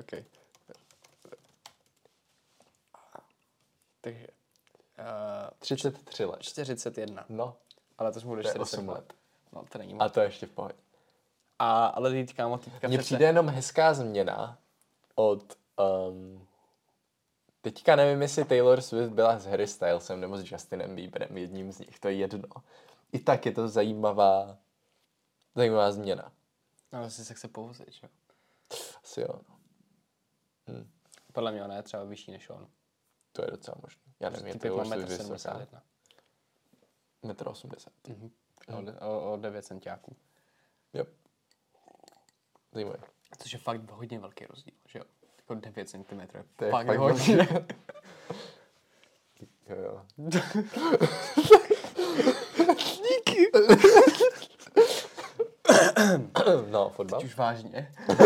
[0.00, 0.24] OK.
[4.00, 4.26] Takže
[4.98, 5.04] uh,
[5.58, 6.38] 33 let.
[6.42, 7.24] 41.
[7.28, 7.56] No,
[7.98, 8.94] Ale to jsme bude To je 40 osm let.
[8.94, 9.12] let.
[9.52, 10.12] No, to není a moc.
[10.12, 10.74] to je ještě v pohodě.
[11.58, 14.58] A, ale teď kámo, týpka Mně přece- přijde jenom hezká změna
[15.14, 15.42] od...
[16.08, 16.44] Um,
[17.60, 21.78] teďka nevím, jestli Taylor Swift byla s Harry Stylesem nebo s Justinem Bieberem, jedním z
[21.78, 22.48] nich, to je jedno.
[23.12, 24.58] I tak je to zajímavá,
[25.54, 26.32] zajímavá změna.
[26.92, 28.08] No, asi se chce povozit, že?
[29.04, 29.58] Asi jo, no.
[31.32, 32.68] Podle mě ona je třeba vyšší než on.
[33.32, 34.02] to je docela možné.
[34.20, 35.58] Já nevím, je Taylor Swift vysoká.
[35.58, 35.80] 1,71
[37.22, 37.92] Metr 80.
[38.78, 40.16] O, de- o, o 9 centiáků.
[40.92, 41.04] Jo.
[42.72, 42.98] Zajímavé.
[43.38, 45.04] Což je fakt hodně velký rozdíl, že jo?
[45.48, 46.20] Jako 9 cm
[46.56, 47.48] To je fakt, fakt hodně.
[49.68, 50.04] Jo, jo.
[52.96, 53.50] Díky.
[56.70, 57.20] no, fotbal.
[57.20, 57.92] Teď už vážně.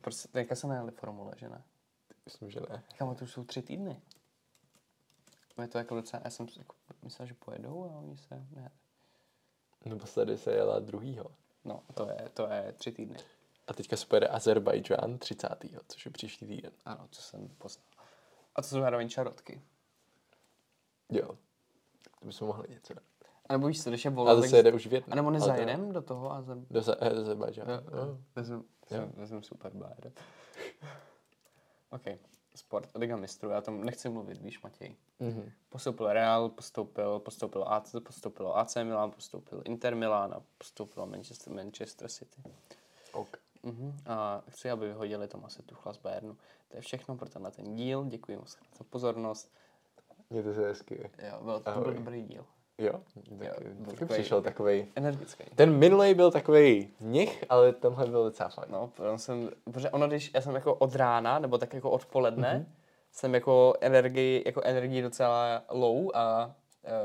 [0.00, 1.62] prostě teďka se najeli formule, že ne?
[2.24, 2.82] Myslím, že ne.
[2.98, 4.00] Kámo, to už jsou tři týdny.
[5.60, 8.70] Je to jako docela, já jsem si jako myslel, že pojedou a oni se, ne.
[9.84, 11.26] Naposledy se jela druhýho.
[11.64, 13.18] No, to je, to je tři týdny.
[13.66, 15.48] A teďka se pojede Azerbajdžán 30.
[15.88, 16.72] což je příští týden.
[16.84, 17.86] Ano, co jsem poznal.
[18.54, 19.62] A to jsou zároveň čarotky.
[21.10, 21.28] Jo.
[22.20, 23.04] To bychom mohli něco dát.
[23.48, 25.12] A nebo víš co, když je A volno, zase jede už Větnam.
[25.12, 26.54] A nebo to- nezajedem do toho a za...
[26.54, 27.70] Do eh, Azerbajdžánu.
[28.36, 28.64] Vezmu,
[29.14, 30.12] vezmu super bájer.
[31.90, 32.02] OK,
[32.54, 34.96] sport, Liga mistrů, já tam nechci mluvit, víš, Matěj.
[35.20, 35.50] Mhm.
[35.68, 42.08] Postoupil Real, postoupil, postoupil AC, postoupilo AC Milan, postoupil Inter Milan a postoupilo Manchester, Manchester
[42.08, 42.42] City.
[43.12, 43.36] Ok.
[43.64, 43.96] Mhm.
[44.06, 46.36] A chci, aby vyhodili Tomase Tuchla z Bayernu.
[46.68, 48.04] To je všechno pro tenhle ten díl.
[48.04, 49.52] Děkuji moc za pozornost.
[50.30, 51.10] Mějte se hezky.
[51.28, 52.44] Jo, byl, to byl dobrý díl.
[52.78, 52.92] Jo,
[53.30, 54.86] Jo, byl taky takovej- přišel takovej.
[54.96, 55.44] Energický.
[55.54, 58.68] Ten minulej byl takovej nich, ale tenhle byl docela fajn.
[58.72, 62.66] No, protože jsem, protože ono, když já jsem jako od rána, nebo tak jako odpoledne,
[62.68, 62.74] mm-hmm.
[63.12, 66.54] jsem jako energii, jako energii docela low a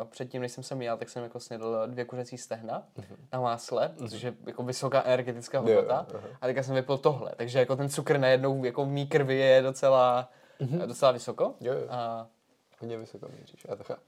[0.10, 3.16] předtím, než jsem sem jel, tak jsem jako snědl dvě kuřecí stehna mm-hmm.
[3.34, 4.10] na másle, mm-hmm.
[4.10, 6.06] což je jako vysoká energetická hodnota.
[6.14, 6.28] Jo, aha.
[6.42, 9.62] a teďka jsem vypil tohle, takže jako ten cukr najednou jako v mý krvi je
[9.62, 10.30] docela,
[10.62, 10.88] mm-hmm.
[10.88, 11.56] docela vysoko.
[11.62, 11.88] Jo, jo.
[11.90, 12.28] A
[12.82, 14.02] Hodně vysoko míříš, já to chápu.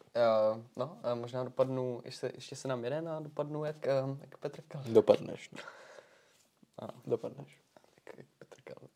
[0.53, 4.37] uh, no, a možná dopadnu, ještě, ještě se nám jeden a dopadnu jak, uh, jak
[4.37, 4.83] Petr Kal.
[4.85, 5.49] Dopadneš.
[6.77, 6.93] Ano.
[7.05, 7.61] Dopadneš.
[7.95, 8.87] Jak, jak Petr Kal.